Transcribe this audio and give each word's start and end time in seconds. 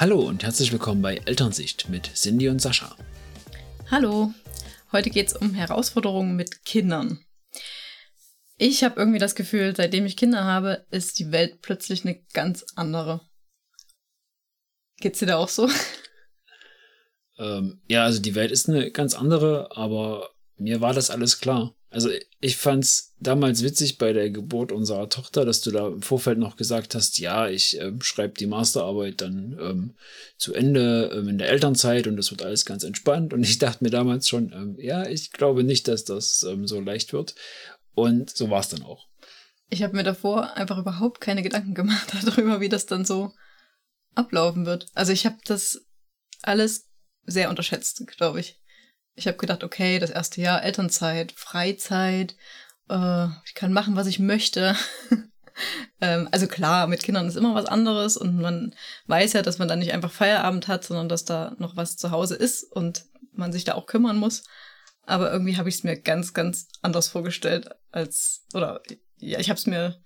Hallo 0.00 0.18
und 0.20 0.42
herzlich 0.42 0.72
willkommen 0.72 1.02
bei 1.02 1.16
Elternsicht 1.26 1.90
mit 1.90 2.14
Cindy 2.14 2.48
und 2.48 2.58
Sascha. 2.58 2.96
Hallo, 3.90 4.32
heute 4.92 5.10
geht 5.10 5.26
es 5.26 5.36
um 5.36 5.52
Herausforderungen 5.52 6.36
mit 6.36 6.64
Kindern. 6.64 7.22
Ich 8.56 8.82
habe 8.82 8.98
irgendwie 8.98 9.18
das 9.18 9.34
Gefühl, 9.34 9.76
seitdem 9.76 10.06
ich 10.06 10.16
Kinder 10.16 10.44
habe, 10.44 10.86
ist 10.90 11.18
die 11.18 11.32
Welt 11.32 11.60
plötzlich 11.60 12.06
eine 12.06 12.18
ganz 12.32 12.64
andere. 12.76 13.20
Geht's 15.00 15.18
dir 15.18 15.26
da 15.26 15.36
auch 15.36 15.50
so? 15.50 15.68
Ähm, 17.38 17.82
ja, 17.86 18.04
also 18.04 18.22
die 18.22 18.34
Welt 18.34 18.52
ist 18.52 18.70
eine 18.70 18.90
ganz 18.90 19.14
andere, 19.14 19.76
aber 19.76 20.30
mir 20.56 20.80
war 20.80 20.94
das 20.94 21.10
alles 21.10 21.40
klar. 21.40 21.74
Also 21.90 22.08
ich 22.40 22.56
fand's 22.56 23.14
damals 23.18 23.64
witzig 23.64 23.98
bei 23.98 24.12
der 24.12 24.30
Geburt 24.30 24.70
unserer 24.70 25.08
Tochter, 25.08 25.44
dass 25.44 25.60
du 25.60 25.72
da 25.72 25.88
im 25.88 26.02
Vorfeld 26.02 26.38
noch 26.38 26.56
gesagt 26.56 26.94
hast, 26.94 27.18
ja, 27.18 27.48
ich 27.48 27.80
äh, 27.80 27.92
schreibe 28.00 28.34
die 28.34 28.46
Masterarbeit 28.46 29.20
dann 29.20 29.58
ähm, 29.60 29.94
zu 30.36 30.54
Ende 30.54 31.10
ähm, 31.12 31.28
in 31.28 31.38
der 31.38 31.48
Elternzeit 31.48 32.06
und 32.06 32.16
das 32.16 32.30
wird 32.30 32.42
alles 32.42 32.64
ganz 32.64 32.84
entspannt. 32.84 33.32
Und 33.32 33.42
ich 33.42 33.58
dachte 33.58 33.82
mir 33.82 33.90
damals 33.90 34.28
schon, 34.28 34.52
ähm, 34.52 34.76
ja, 34.78 35.08
ich 35.08 35.32
glaube 35.32 35.64
nicht, 35.64 35.88
dass 35.88 36.04
das 36.04 36.44
ähm, 36.44 36.68
so 36.68 36.80
leicht 36.80 37.12
wird. 37.12 37.34
Und 37.94 38.30
so 38.30 38.50
war 38.50 38.60
es 38.60 38.68
dann 38.68 38.82
auch. 38.82 39.08
Ich 39.68 39.82
habe 39.82 39.96
mir 39.96 40.04
davor 40.04 40.54
einfach 40.56 40.78
überhaupt 40.78 41.20
keine 41.20 41.42
Gedanken 41.42 41.74
gemacht 41.74 42.12
darüber, 42.24 42.60
wie 42.60 42.68
das 42.68 42.86
dann 42.86 43.04
so 43.04 43.32
ablaufen 44.14 44.64
wird. 44.64 44.86
Also 44.94 45.12
ich 45.12 45.26
habe 45.26 45.38
das 45.44 45.84
alles 46.42 46.88
sehr 47.24 47.50
unterschätzt, 47.50 48.06
glaube 48.06 48.38
ich. 48.38 48.59
Ich 49.14 49.26
habe 49.26 49.36
gedacht, 49.36 49.64
okay, 49.64 49.98
das 49.98 50.10
erste 50.10 50.40
Jahr 50.40 50.62
Elternzeit, 50.62 51.32
Freizeit, 51.32 52.36
äh, 52.88 53.26
ich 53.44 53.54
kann 53.54 53.72
machen, 53.72 53.96
was 53.96 54.06
ich 54.06 54.18
möchte. 54.18 54.76
ähm, 56.00 56.28
also 56.30 56.46
klar, 56.46 56.86
mit 56.86 57.02
Kindern 57.02 57.26
ist 57.26 57.36
immer 57.36 57.54
was 57.54 57.66
anderes 57.66 58.16
und 58.16 58.40
man 58.40 58.74
weiß 59.06 59.34
ja, 59.34 59.42
dass 59.42 59.58
man 59.58 59.68
dann 59.68 59.78
nicht 59.78 59.92
einfach 59.92 60.12
Feierabend 60.12 60.68
hat, 60.68 60.84
sondern 60.84 61.08
dass 61.08 61.24
da 61.24 61.54
noch 61.58 61.76
was 61.76 61.96
zu 61.96 62.10
Hause 62.10 62.36
ist 62.36 62.64
und 62.64 63.04
man 63.32 63.52
sich 63.52 63.64
da 63.64 63.74
auch 63.74 63.86
kümmern 63.86 64.16
muss. 64.16 64.44
Aber 65.06 65.32
irgendwie 65.32 65.56
habe 65.56 65.68
ich 65.68 65.76
es 65.76 65.84
mir 65.84 66.00
ganz, 66.00 66.34
ganz 66.34 66.68
anders 66.82 67.08
vorgestellt 67.08 67.70
als, 67.90 68.46
oder 68.54 68.82
ja, 69.18 69.38
ich 69.38 69.50
habe 69.50 69.58
es 69.58 69.66
mir 69.66 70.00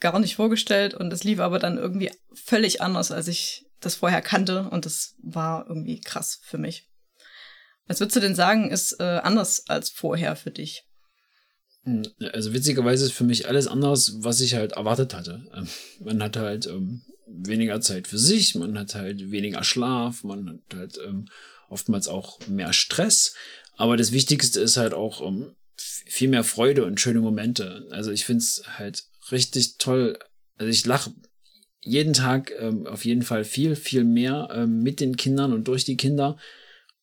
gar 0.00 0.18
nicht 0.18 0.36
vorgestellt 0.36 0.94
und 0.94 1.12
es 1.12 1.24
lief 1.24 1.40
aber 1.40 1.58
dann 1.58 1.76
irgendwie 1.76 2.10
völlig 2.32 2.80
anders, 2.80 3.12
als 3.12 3.28
ich 3.28 3.66
das 3.80 3.96
vorher 3.96 4.22
kannte 4.22 4.68
und 4.70 4.86
das 4.86 5.14
war 5.22 5.66
irgendwie 5.68 6.00
krass 6.00 6.40
für 6.42 6.58
mich. 6.58 6.89
Was 7.90 7.98
würdest 7.98 8.14
du 8.14 8.20
denn 8.20 8.36
sagen, 8.36 8.70
ist 8.70 9.00
äh, 9.00 9.02
anders 9.02 9.68
als 9.68 9.90
vorher 9.90 10.36
für 10.36 10.52
dich? 10.52 10.84
Hm, 11.82 12.04
also 12.32 12.52
witzigerweise 12.52 13.06
ist 13.06 13.12
für 13.12 13.24
mich 13.24 13.48
alles 13.48 13.66
anders, 13.66 14.12
was 14.18 14.40
ich 14.40 14.54
halt 14.54 14.74
erwartet 14.74 15.12
hatte. 15.12 15.42
Ähm, 15.52 15.66
man 15.98 16.22
hat 16.22 16.36
halt 16.36 16.66
ähm, 16.66 17.02
weniger 17.26 17.80
Zeit 17.80 18.06
für 18.06 18.16
sich, 18.16 18.54
man 18.54 18.78
hat 18.78 18.94
halt 18.94 19.32
weniger 19.32 19.64
Schlaf, 19.64 20.22
man 20.22 20.48
hat 20.48 20.78
halt 20.78 21.00
ähm, 21.04 21.26
oftmals 21.68 22.06
auch 22.06 22.38
mehr 22.46 22.72
Stress. 22.72 23.34
Aber 23.76 23.96
das 23.96 24.12
Wichtigste 24.12 24.60
ist 24.60 24.76
halt 24.76 24.94
auch 24.94 25.20
ähm, 25.26 25.56
viel 25.76 26.28
mehr 26.28 26.44
Freude 26.44 26.84
und 26.84 27.00
schöne 27.00 27.20
Momente. 27.20 27.88
Also 27.90 28.12
ich 28.12 28.24
finde 28.24 28.44
es 28.44 28.62
halt 28.78 29.02
richtig 29.32 29.78
toll. 29.78 30.16
Also 30.58 30.70
ich 30.70 30.86
lache 30.86 31.12
jeden 31.82 32.12
Tag 32.12 32.52
ähm, 32.56 32.86
auf 32.86 33.04
jeden 33.04 33.22
Fall 33.22 33.42
viel, 33.42 33.74
viel 33.74 34.04
mehr 34.04 34.64
mit 34.68 35.00
den 35.00 35.16
Kindern 35.16 35.52
und 35.52 35.66
durch 35.66 35.84
die 35.84 35.96
Kinder 35.96 36.36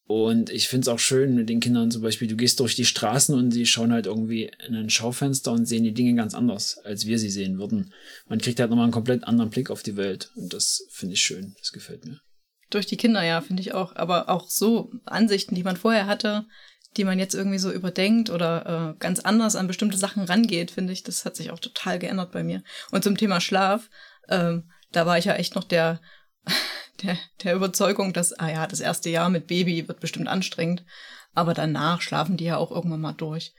und 0.07 0.49
ich 0.49 0.69
finde 0.69 0.85
es 0.85 0.87
auch 0.87 0.99
schön 0.99 1.35
mit 1.35 1.49
den 1.49 1.59
Kindern 1.59 1.91
zum 1.91 2.01
Beispiel, 2.01 2.29
du 2.29 2.37
gehst 2.37 2.61
durch 2.61 2.75
die 2.75 2.85
Straßen 2.85 3.35
und 3.35 3.51
sie 3.51 3.65
schauen 3.65 3.91
halt 3.91 4.05
irgendwie 4.05 4.49
in 4.65 4.73
ein 4.73 4.89
Schaufenster 4.89 5.51
und 5.51 5.65
sehen 5.65 5.83
die 5.83 5.93
Dinge 5.93 6.15
ganz 6.15 6.33
anders, 6.33 6.77
als 6.85 7.05
wir 7.05 7.19
sie 7.19 7.29
sehen 7.29 7.57
würden. 7.59 7.93
Man 8.27 8.39
kriegt 8.39 8.59
halt 8.59 8.69
nochmal 8.69 8.85
einen 8.85 8.93
komplett 8.93 9.25
anderen 9.25 9.49
Blick 9.49 9.69
auf 9.69 9.83
die 9.83 9.97
Welt 9.97 10.31
und 10.35 10.53
das 10.53 10.87
finde 10.91 11.15
ich 11.15 11.21
schön, 11.21 11.55
das 11.59 11.73
gefällt 11.73 12.05
mir. 12.05 12.21
Durch 12.69 12.85
die 12.85 12.97
Kinder, 12.97 13.21
ja, 13.23 13.41
finde 13.41 13.61
ich 13.61 13.73
auch. 13.73 13.95
Aber 13.95 14.29
auch 14.29 14.49
so 14.49 14.91
Ansichten, 15.05 15.55
die 15.55 15.63
man 15.63 15.77
vorher 15.77 16.05
hatte, 16.05 16.45
die 16.95 17.03
man 17.03 17.19
jetzt 17.19 17.35
irgendwie 17.35 17.59
so 17.59 17.71
überdenkt 17.71 18.29
oder 18.29 18.95
äh, 18.95 18.99
ganz 18.99 19.19
anders 19.19 19.55
an 19.55 19.67
bestimmte 19.67 19.97
Sachen 19.97 20.23
rangeht, 20.23 20.71
finde 20.71 20.93
ich, 20.93 21.03
das 21.03 21.25
hat 21.25 21.35
sich 21.35 21.51
auch 21.51 21.59
total 21.59 21.99
geändert 21.99 22.31
bei 22.31 22.43
mir. 22.43 22.63
Und 22.91 23.03
zum 23.03 23.17
Thema 23.17 23.39
Schlaf, 23.39 23.89
ähm, 24.29 24.69
da 24.91 25.05
war 25.05 25.17
ich 25.17 25.25
ja 25.25 25.35
echt 25.35 25.55
noch 25.55 25.63
der 25.63 26.01
der, 27.01 27.17
der 27.43 27.55
Überzeugung, 27.55 28.13
dass, 28.13 28.33
ah 28.33 28.49
ja, 28.49 28.67
das 28.67 28.79
erste 28.79 29.09
Jahr 29.09 29.29
mit 29.29 29.47
Baby 29.47 29.87
wird 29.87 29.99
bestimmt 29.99 30.27
anstrengend, 30.27 30.83
aber 31.33 31.53
danach 31.53 32.01
schlafen 32.01 32.37
die 32.37 32.45
ja 32.45 32.57
auch 32.57 32.71
irgendwann 32.71 33.01
mal 33.01 33.13
durch. 33.13 33.53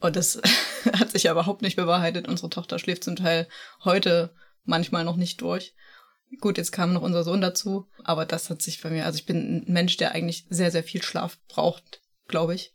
Und 0.00 0.16
das 0.16 0.40
hat 0.92 1.10
sich 1.10 1.24
ja 1.24 1.32
überhaupt 1.32 1.62
nicht 1.62 1.76
bewahrheitet. 1.76 2.28
Unsere 2.28 2.50
Tochter 2.50 2.78
schläft 2.78 3.04
zum 3.04 3.16
Teil 3.16 3.48
heute 3.84 4.34
manchmal 4.64 5.04
noch 5.04 5.16
nicht 5.16 5.40
durch. 5.40 5.74
Gut, 6.40 6.58
jetzt 6.58 6.72
kam 6.72 6.92
noch 6.92 7.02
unser 7.02 7.24
Sohn 7.24 7.40
dazu, 7.40 7.88
aber 8.04 8.24
das 8.24 8.50
hat 8.50 8.62
sich 8.62 8.80
bei 8.80 8.90
mir, 8.90 9.04
also 9.04 9.18
ich 9.18 9.26
bin 9.26 9.64
ein 9.66 9.72
Mensch, 9.72 9.96
der 9.96 10.12
eigentlich 10.12 10.46
sehr, 10.48 10.70
sehr 10.70 10.84
viel 10.84 11.02
Schlaf 11.02 11.38
braucht, 11.48 12.02
glaube 12.28 12.54
ich. 12.54 12.72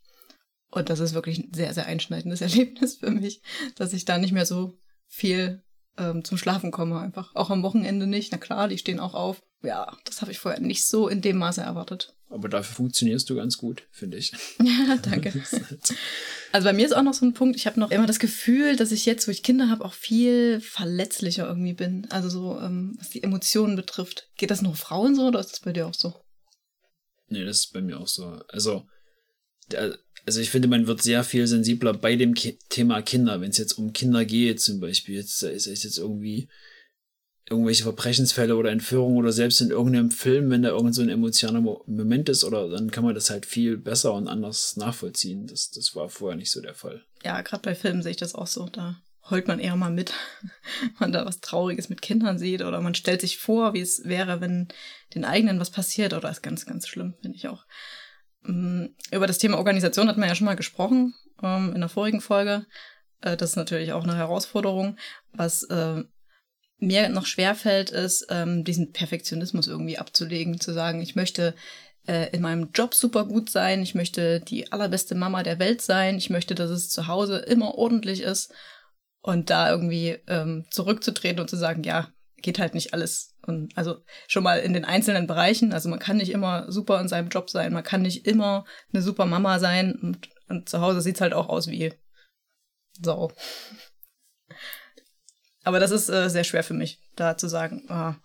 Und 0.70 0.90
das 0.90 1.00
ist 1.00 1.14
wirklich 1.14 1.38
ein 1.38 1.54
sehr, 1.54 1.72
sehr 1.72 1.86
einschneidendes 1.86 2.40
Erlebnis 2.42 2.96
für 2.96 3.10
mich, 3.10 3.42
dass 3.76 3.92
ich 3.92 4.04
da 4.04 4.18
nicht 4.18 4.32
mehr 4.32 4.46
so 4.46 4.78
viel 5.06 5.62
ähm, 5.98 6.24
zum 6.24 6.38
Schlafen 6.38 6.70
komme 6.70 7.00
einfach. 7.00 7.34
Auch 7.34 7.50
am 7.50 7.62
Wochenende 7.62 8.06
nicht. 8.06 8.32
Na 8.32 8.38
klar, 8.38 8.68
die 8.68 8.78
stehen 8.78 9.00
auch 9.00 9.14
auf. 9.14 9.42
Ja, 9.62 9.96
das 10.04 10.20
habe 10.20 10.32
ich 10.32 10.38
vorher 10.38 10.60
nicht 10.60 10.86
so 10.86 11.08
in 11.08 11.22
dem 11.22 11.38
Maße 11.38 11.60
erwartet. 11.60 12.14
Aber 12.28 12.48
dafür 12.48 12.74
funktionierst 12.74 13.30
du 13.30 13.36
ganz 13.36 13.56
gut, 13.56 13.84
finde 13.90 14.16
ich. 14.16 14.32
Ja, 14.62 14.96
danke. 15.02 15.32
also 16.52 16.64
bei 16.64 16.72
mir 16.72 16.84
ist 16.84 16.94
auch 16.94 17.02
noch 17.02 17.14
so 17.14 17.24
ein 17.24 17.34
Punkt, 17.34 17.56
ich 17.56 17.66
habe 17.66 17.78
noch 17.78 17.90
immer 17.90 18.06
das 18.06 18.18
Gefühl, 18.18 18.76
dass 18.76 18.92
ich 18.92 19.06
jetzt, 19.06 19.26
wo 19.26 19.32
ich 19.32 19.42
Kinder 19.42 19.70
habe, 19.70 19.84
auch 19.84 19.92
viel 19.92 20.60
verletzlicher 20.60 21.46
irgendwie 21.46 21.74
bin. 21.74 22.06
Also 22.10 22.28
so, 22.28 22.60
ähm, 22.60 22.96
was 22.98 23.10
die 23.10 23.22
Emotionen 23.22 23.76
betrifft. 23.76 24.28
Geht 24.36 24.50
das 24.50 24.62
nur 24.62 24.74
Frauen 24.74 25.14
so 25.14 25.28
oder 25.28 25.40
ist 25.40 25.52
das 25.52 25.60
bei 25.60 25.72
dir 25.72 25.86
auch 25.86 25.94
so? 25.94 26.14
Nee, 27.28 27.44
das 27.44 27.60
ist 27.60 27.72
bei 27.72 27.80
mir 27.80 27.98
auch 27.98 28.08
so. 28.08 28.40
Also, 28.48 28.86
also 30.26 30.40
ich 30.40 30.50
finde, 30.50 30.68
man 30.68 30.86
wird 30.88 31.02
sehr 31.02 31.22
viel 31.22 31.46
sensibler 31.46 31.94
bei 31.94 32.16
dem 32.16 32.34
Ki 32.34 32.58
Thema 32.68 33.00
Kinder, 33.00 33.40
wenn 33.40 33.50
es 33.50 33.58
jetzt 33.58 33.78
um 33.78 33.92
Kinder 33.92 34.24
geht, 34.24 34.60
zum 34.60 34.80
Beispiel. 34.80 35.14
Jetzt 35.14 35.42
ist 35.42 35.66
es 35.68 35.84
jetzt 35.84 35.98
irgendwie 35.98 36.48
irgendwelche 37.48 37.84
Verbrechensfälle 37.84 38.56
oder 38.56 38.72
Entführungen 38.72 39.18
oder 39.18 39.30
selbst 39.30 39.60
in 39.60 39.70
irgendeinem 39.70 40.10
Film, 40.10 40.50
wenn 40.50 40.62
da 40.62 40.70
irgend 40.70 40.96
so 40.96 41.02
ein 41.02 41.08
emotionaler 41.08 41.60
Moment 41.60 42.28
ist, 42.28 42.42
oder 42.42 42.68
dann 42.68 42.90
kann 42.90 43.04
man 43.04 43.14
das 43.14 43.30
halt 43.30 43.46
viel 43.46 43.76
besser 43.76 44.12
und 44.14 44.26
anders 44.26 44.76
nachvollziehen. 44.76 45.46
Das, 45.46 45.70
das 45.70 45.94
war 45.94 46.08
vorher 46.08 46.36
nicht 46.36 46.50
so 46.50 46.60
der 46.60 46.74
Fall. 46.74 47.04
Ja, 47.22 47.40
gerade 47.42 47.62
bei 47.62 47.76
Filmen 47.76 48.02
sehe 48.02 48.10
ich 48.10 48.16
das 48.16 48.34
auch 48.34 48.48
so. 48.48 48.68
Da 48.68 49.00
heult 49.30 49.46
man 49.46 49.60
eher 49.60 49.76
mal 49.76 49.92
mit, 49.92 50.12
wenn 50.80 50.92
man 50.98 51.12
da 51.12 51.24
was 51.24 51.40
Trauriges 51.40 51.88
mit 51.88 52.02
Kindern 52.02 52.36
sieht 52.36 52.62
oder 52.62 52.80
man 52.80 52.96
stellt 52.96 53.20
sich 53.20 53.38
vor, 53.38 53.74
wie 53.74 53.80
es 53.80 54.04
wäre, 54.04 54.40
wenn 54.40 54.66
den 55.14 55.24
eigenen 55.24 55.60
was 55.60 55.70
passiert 55.70 56.14
oder 56.14 56.28
ist 56.28 56.42
ganz, 56.42 56.66
ganz 56.66 56.88
schlimm, 56.88 57.14
finde 57.22 57.36
ich 57.36 57.46
auch. 57.46 57.64
Mm, 58.46 58.86
über 59.10 59.26
das 59.26 59.38
Thema 59.38 59.58
Organisation 59.58 60.08
hat 60.08 60.16
man 60.16 60.28
ja 60.28 60.34
schon 60.34 60.46
mal 60.46 60.56
gesprochen 60.56 61.14
ähm, 61.42 61.72
in 61.74 61.80
der 61.80 61.88
vorigen 61.88 62.20
Folge. 62.20 62.66
Äh, 63.20 63.36
das 63.36 63.50
ist 63.50 63.56
natürlich 63.56 63.92
auch 63.92 64.04
eine 64.04 64.16
Herausforderung. 64.16 64.96
Was 65.32 65.64
äh, 65.64 66.04
mir 66.78 67.08
noch 67.08 67.26
schwerfällt, 67.26 67.90
ist, 67.90 68.26
ähm, 68.30 68.64
diesen 68.64 68.92
Perfektionismus 68.92 69.66
irgendwie 69.66 69.98
abzulegen, 69.98 70.60
zu 70.60 70.72
sagen, 70.72 71.00
ich 71.00 71.16
möchte 71.16 71.54
äh, 72.06 72.30
in 72.30 72.42
meinem 72.42 72.70
Job 72.74 72.94
super 72.94 73.24
gut 73.24 73.50
sein, 73.50 73.82
ich 73.82 73.94
möchte 73.94 74.40
die 74.40 74.70
allerbeste 74.72 75.14
Mama 75.14 75.42
der 75.42 75.58
Welt 75.58 75.80
sein, 75.80 76.18
ich 76.18 76.30
möchte, 76.30 76.54
dass 76.54 76.70
es 76.70 76.90
zu 76.90 77.06
Hause 77.06 77.38
immer 77.38 77.76
ordentlich 77.76 78.22
ist 78.22 78.52
und 79.22 79.50
da 79.50 79.70
irgendwie 79.70 80.18
ähm, 80.26 80.66
zurückzutreten 80.70 81.40
und 81.40 81.50
zu 81.50 81.56
sagen, 81.56 81.82
ja, 81.82 82.08
geht 82.42 82.58
halt 82.58 82.74
nicht 82.74 82.92
alles. 82.92 83.34
Und 83.46 83.76
also 83.76 84.02
schon 84.28 84.42
mal 84.42 84.58
in 84.58 84.72
den 84.72 84.84
einzelnen 84.84 85.26
Bereichen. 85.26 85.72
Also 85.72 85.88
man 85.88 85.98
kann 85.98 86.16
nicht 86.16 86.30
immer 86.30 86.70
super 86.70 87.00
in 87.00 87.08
seinem 87.08 87.28
Job 87.28 87.50
sein, 87.50 87.72
man 87.72 87.84
kann 87.84 88.02
nicht 88.02 88.26
immer 88.26 88.64
eine 88.92 89.02
super 89.02 89.26
Mama 89.26 89.58
sein 89.58 89.94
und, 89.94 90.28
und 90.48 90.68
zu 90.68 90.80
Hause 90.80 91.00
sieht 91.00 91.16
es 91.16 91.20
halt 91.20 91.32
auch 91.32 91.48
aus 91.48 91.68
wie 91.68 91.94
so. 93.02 93.32
Aber 95.62 95.80
das 95.80 95.90
ist 95.90 96.08
äh, 96.08 96.30
sehr 96.30 96.44
schwer 96.44 96.62
für 96.62 96.74
mich, 96.74 97.00
da 97.16 97.36
zu 97.36 97.48
sagen, 97.48 97.86
ah, 97.88 98.16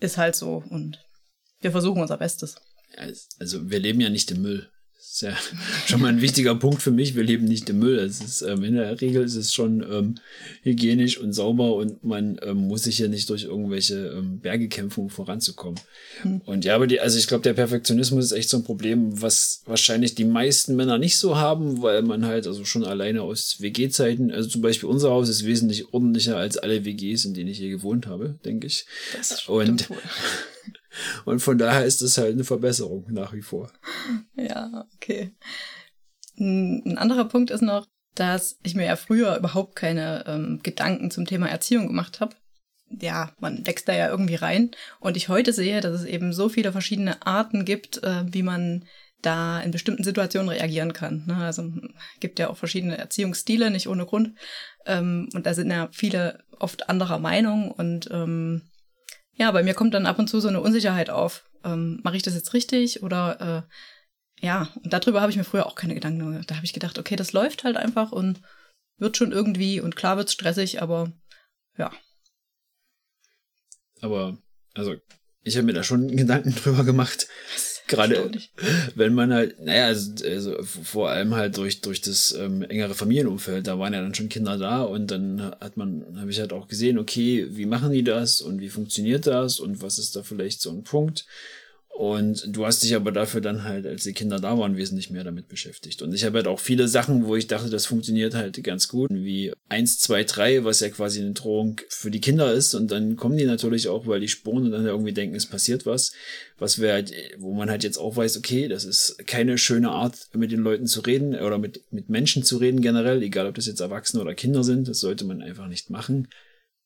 ist 0.00 0.18
halt 0.18 0.36
so 0.36 0.62
und 0.68 1.02
wir 1.60 1.70
versuchen 1.70 2.02
unser 2.02 2.18
Bestes. 2.18 2.56
Also 3.38 3.70
wir 3.70 3.78
leben 3.78 4.00
ja 4.00 4.10
nicht 4.10 4.30
im 4.30 4.42
Müll. 4.42 4.71
Das 5.12 5.20
ist 5.20 5.28
ja 5.28 5.36
schon 5.86 6.00
mal 6.00 6.08
ein 6.08 6.22
wichtiger 6.22 6.54
Punkt 6.54 6.80
für 6.80 6.90
mich. 6.90 7.14
Wir 7.14 7.22
leben 7.22 7.44
nicht 7.44 7.68
im 7.68 7.80
Müll. 7.80 7.98
Es 7.98 8.22
ist, 8.22 8.40
ähm, 8.40 8.64
in 8.64 8.76
der 8.76 8.98
Regel 8.98 9.22
ist 9.22 9.34
es 9.34 9.52
schon 9.52 9.82
ähm, 9.82 10.14
hygienisch 10.62 11.18
und 11.18 11.34
sauber 11.34 11.74
und 11.74 12.02
man 12.02 12.40
ähm, 12.42 12.68
muss 12.68 12.84
sich 12.84 12.98
ja 12.98 13.08
nicht 13.08 13.28
durch 13.28 13.44
irgendwelche 13.44 14.06
ähm, 14.16 14.38
Berge 14.38 14.68
kämpfen, 14.68 15.02
um 15.02 15.10
voranzukommen. 15.10 15.78
Mhm. 16.24 16.40
Und 16.46 16.64
ja, 16.64 16.74
aber 16.74 16.86
die, 16.86 17.00
also 17.00 17.18
ich 17.18 17.26
glaube, 17.26 17.42
der 17.42 17.52
Perfektionismus 17.52 18.24
ist 18.24 18.32
echt 18.32 18.48
so 18.48 18.56
ein 18.56 18.64
Problem, 18.64 19.20
was 19.20 19.60
wahrscheinlich 19.66 20.14
die 20.14 20.24
meisten 20.24 20.76
Männer 20.76 20.96
nicht 20.96 21.18
so 21.18 21.36
haben, 21.36 21.82
weil 21.82 22.00
man 22.00 22.24
halt 22.24 22.46
also 22.46 22.64
schon 22.64 22.84
alleine 22.84 23.20
aus 23.20 23.56
WG-Zeiten, 23.60 24.30
also 24.30 24.48
zum 24.48 24.62
Beispiel 24.62 24.88
unser 24.88 25.10
Haus 25.10 25.28
ist 25.28 25.44
wesentlich 25.44 25.92
ordentlicher 25.92 26.38
als 26.38 26.56
alle 26.56 26.86
WGs, 26.86 27.26
in 27.26 27.34
denen 27.34 27.50
ich 27.50 27.58
hier 27.58 27.68
gewohnt 27.68 28.06
habe, 28.06 28.38
denke 28.46 28.66
ich. 28.66 28.86
Das 29.14 29.46
und. 29.46 29.88
Und 31.24 31.40
von 31.40 31.58
daher 31.58 31.84
ist 31.84 32.02
es 32.02 32.18
halt 32.18 32.32
eine 32.32 32.44
Verbesserung 32.44 33.06
nach 33.10 33.32
wie 33.32 33.42
vor. 33.42 33.72
Ja, 34.36 34.86
okay. 34.94 35.34
Ein 36.38 36.98
anderer 36.98 37.26
Punkt 37.26 37.50
ist 37.50 37.62
noch, 37.62 37.86
dass 38.14 38.58
ich 38.62 38.74
mir 38.74 38.84
ja 38.86 38.96
früher 38.96 39.36
überhaupt 39.36 39.76
keine 39.76 40.24
ähm, 40.26 40.60
Gedanken 40.62 41.10
zum 41.10 41.24
Thema 41.24 41.48
Erziehung 41.48 41.86
gemacht 41.86 42.20
habe. 42.20 42.36
ja, 43.00 43.32
man 43.40 43.66
wächst 43.66 43.88
da 43.88 43.94
ja 43.94 44.08
irgendwie 44.08 44.34
rein. 44.34 44.70
Und 45.00 45.16
ich 45.16 45.28
heute 45.28 45.52
sehe, 45.52 45.80
dass 45.80 46.00
es 46.00 46.04
eben 46.04 46.32
so 46.32 46.48
viele 46.48 46.72
verschiedene 46.72 47.24
Arten 47.26 47.64
gibt, 47.64 48.02
äh, 48.02 48.24
wie 48.26 48.42
man 48.42 48.84
da 49.22 49.60
in 49.60 49.70
bestimmten 49.70 50.04
Situationen 50.04 50.48
reagieren 50.48 50.92
kann. 50.92 51.24
Ne? 51.26 51.36
Also 51.36 51.70
gibt 52.20 52.38
ja 52.38 52.50
auch 52.50 52.56
verschiedene 52.56 52.98
Erziehungsstile, 52.98 53.70
nicht 53.70 53.88
ohne 53.88 54.04
Grund. 54.04 54.36
Ähm, 54.84 55.28
und 55.32 55.46
da 55.46 55.54
sind 55.54 55.70
ja 55.70 55.88
viele 55.92 56.42
oft 56.58 56.88
anderer 56.88 57.18
Meinung. 57.18 57.70
Und 57.70 58.10
ähm, 58.10 58.62
ja, 59.34 59.50
bei 59.50 59.62
mir 59.62 59.74
kommt 59.74 59.94
dann 59.94 60.06
ab 60.06 60.18
und 60.18 60.28
zu 60.28 60.40
so 60.40 60.48
eine 60.48 60.60
Unsicherheit 60.60 61.10
auf. 61.10 61.44
Ähm, 61.64 62.00
Mache 62.02 62.16
ich 62.16 62.22
das 62.22 62.34
jetzt 62.34 62.54
richtig? 62.54 63.02
Oder 63.02 63.66
äh, 64.40 64.44
ja, 64.44 64.68
und 64.82 64.92
darüber 64.92 65.20
habe 65.20 65.30
ich 65.30 65.36
mir 65.36 65.44
früher 65.44 65.66
auch 65.66 65.74
keine 65.74 65.94
Gedanken 65.94 66.18
gemacht. 66.18 66.50
Da 66.50 66.56
habe 66.56 66.64
ich 66.64 66.72
gedacht, 66.72 66.98
okay, 66.98 67.16
das 67.16 67.32
läuft 67.32 67.64
halt 67.64 67.76
einfach 67.76 68.12
und 68.12 68.42
wird 68.98 69.16
schon 69.16 69.32
irgendwie 69.32 69.80
und 69.80 69.96
klar 69.96 70.16
wird's 70.16 70.32
stressig, 70.32 70.82
aber 70.82 71.12
ja. 71.78 71.90
Aber, 74.00 74.36
also, 74.74 74.96
ich 75.42 75.56
habe 75.56 75.66
mir 75.66 75.72
da 75.72 75.84
schon 75.84 76.08
Gedanken 76.08 76.54
drüber 76.54 76.84
gemacht. 76.84 77.28
Gerade 77.92 78.30
wenn 78.94 79.14
man 79.14 79.32
halt, 79.32 79.60
naja, 79.60 79.86
also, 79.86 80.12
also 80.24 80.62
vor 80.62 81.10
allem 81.10 81.34
halt 81.34 81.56
durch, 81.56 81.80
durch 81.80 82.00
das 82.00 82.32
ähm, 82.32 82.62
engere 82.62 82.94
Familienumfeld, 82.94 83.66
da 83.66 83.78
waren 83.78 83.92
ja 83.92 84.00
dann 84.00 84.14
schon 84.14 84.28
Kinder 84.28 84.58
da 84.58 84.82
und 84.82 85.10
dann 85.10 85.42
hat 85.60 85.76
man, 85.76 86.04
habe 86.16 86.30
ich 86.30 86.40
halt 86.40 86.52
auch 86.52 86.68
gesehen, 86.68 86.98
okay, 86.98 87.46
wie 87.50 87.66
machen 87.66 87.92
die 87.92 88.04
das 88.04 88.40
und 88.40 88.60
wie 88.60 88.68
funktioniert 88.68 89.26
das 89.26 89.60
und 89.60 89.82
was 89.82 89.98
ist 89.98 90.16
da 90.16 90.22
vielleicht 90.22 90.60
so 90.60 90.70
ein 90.70 90.82
Punkt, 90.82 91.26
und 91.94 92.56
du 92.56 92.64
hast 92.64 92.82
dich 92.82 92.94
aber 92.94 93.12
dafür 93.12 93.42
dann 93.42 93.64
halt, 93.64 93.86
als 93.86 94.04
die 94.04 94.14
Kinder 94.14 94.40
da 94.40 94.56
waren, 94.56 94.78
wesentlich 94.78 95.10
mehr 95.10 95.24
damit 95.24 95.48
beschäftigt. 95.48 96.00
Und 96.00 96.14
ich 96.14 96.24
habe 96.24 96.38
halt 96.38 96.46
auch 96.46 96.58
viele 96.58 96.88
Sachen, 96.88 97.26
wo 97.26 97.36
ich 97.36 97.48
dachte, 97.48 97.68
das 97.68 97.84
funktioniert 97.84 98.34
halt 98.34 98.64
ganz 98.64 98.88
gut, 98.88 99.10
wie 99.12 99.52
1, 99.68 99.98
2, 99.98 100.24
3, 100.24 100.64
was 100.64 100.80
ja 100.80 100.88
quasi 100.88 101.20
eine 101.20 101.32
Drohung 101.32 101.82
für 101.90 102.10
die 102.10 102.22
Kinder 102.22 102.50
ist. 102.50 102.74
Und 102.74 102.90
dann 102.90 103.16
kommen 103.16 103.36
die 103.36 103.44
natürlich 103.44 103.88
auch, 103.88 104.06
weil 104.06 104.20
die 104.20 104.28
spuren 104.28 104.64
und 104.64 104.70
dann 104.70 104.86
irgendwie 104.86 105.12
denken, 105.12 105.36
es 105.36 105.44
passiert 105.44 105.84
was. 105.84 106.14
Was 106.58 106.78
wäre 106.78 106.94
halt, 106.94 107.12
wo 107.36 107.52
man 107.52 107.68
halt 107.68 107.84
jetzt 107.84 107.98
auch 107.98 108.16
weiß, 108.16 108.38
okay, 108.38 108.68
das 108.68 108.86
ist 108.86 109.18
keine 109.26 109.58
schöne 109.58 109.90
Art, 109.90 110.30
mit 110.32 110.50
den 110.50 110.60
Leuten 110.60 110.86
zu 110.86 111.02
reden 111.02 111.34
oder 111.34 111.58
mit, 111.58 111.92
mit 111.92 112.08
Menschen 112.08 112.42
zu 112.42 112.56
reden 112.56 112.80
generell, 112.80 113.22
egal 113.22 113.46
ob 113.46 113.54
das 113.56 113.66
jetzt 113.66 113.80
Erwachsene 113.80 114.22
oder 114.22 114.34
Kinder 114.34 114.64
sind. 114.64 114.88
Das 114.88 115.00
sollte 115.00 115.26
man 115.26 115.42
einfach 115.42 115.68
nicht 115.68 115.90
machen. 115.90 116.28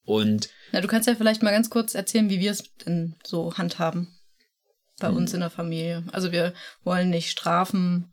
Und. 0.04 0.48
Na, 0.72 0.80
du 0.80 0.88
kannst 0.88 1.06
ja 1.06 1.14
vielleicht 1.14 1.44
mal 1.44 1.52
ganz 1.52 1.70
kurz 1.70 1.94
erzählen, 1.94 2.28
wie 2.28 2.40
wir 2.40 2.50
es 2.50 2.64
denn 2.84 3.14
so 3.24 3.54
handhaben 3.56 4.15
bei 4.98 5.10
mhm. 5.10 5.16
uns 5.16 5.34
in 5.34 5.40
der 5.40 5.50
Familie. 5.50 6.04
Also 6.12 6.32
wir 6.32 6.52
wollen 6.84 7.10
nicht 7.10 7.30
strafen 7.30 8.12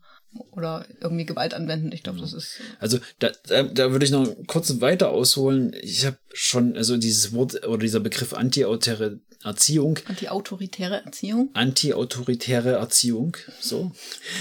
oder 0.50 0.86
irgendwie 1.00 1.26
Gewalt 1.26 1.54
anwenden. 1.54 1.92
Ich 1.92 2.02
glaube, 2.02 2.20
das 2.20 2.32
ist. 2.32 2.60
Also 2.80 2.98
da, 3.18 3.30
da, 3.46 3.62
da 3.62 3.92
würde 3.92 4.04
ich 4.04 4.10
noch 4.10 4.28
kurz 4.46 4.80
weiter 4.80 5.10
ausholen. 5.10 5.74
Ich 5.80 6.04
habe 6.04 6.18
schon, 6.32 6.76
also 6.76 6.96
dieses 6.96 7.32
Wort 7.32 7.66
oder 7.66 7.78
dieser 7.78 8.00
Begriff 8.00 8.34
anti-autoritäre 8.34 9.20
Erziehung. 9.44 9.98
Anti-autoritäre 10.06 11.04
Erziehung? 11.04 11.50
Anti-autoritäre 11.52 12.72
Erziehung, 12.72 13.36
so. 13.60 13.92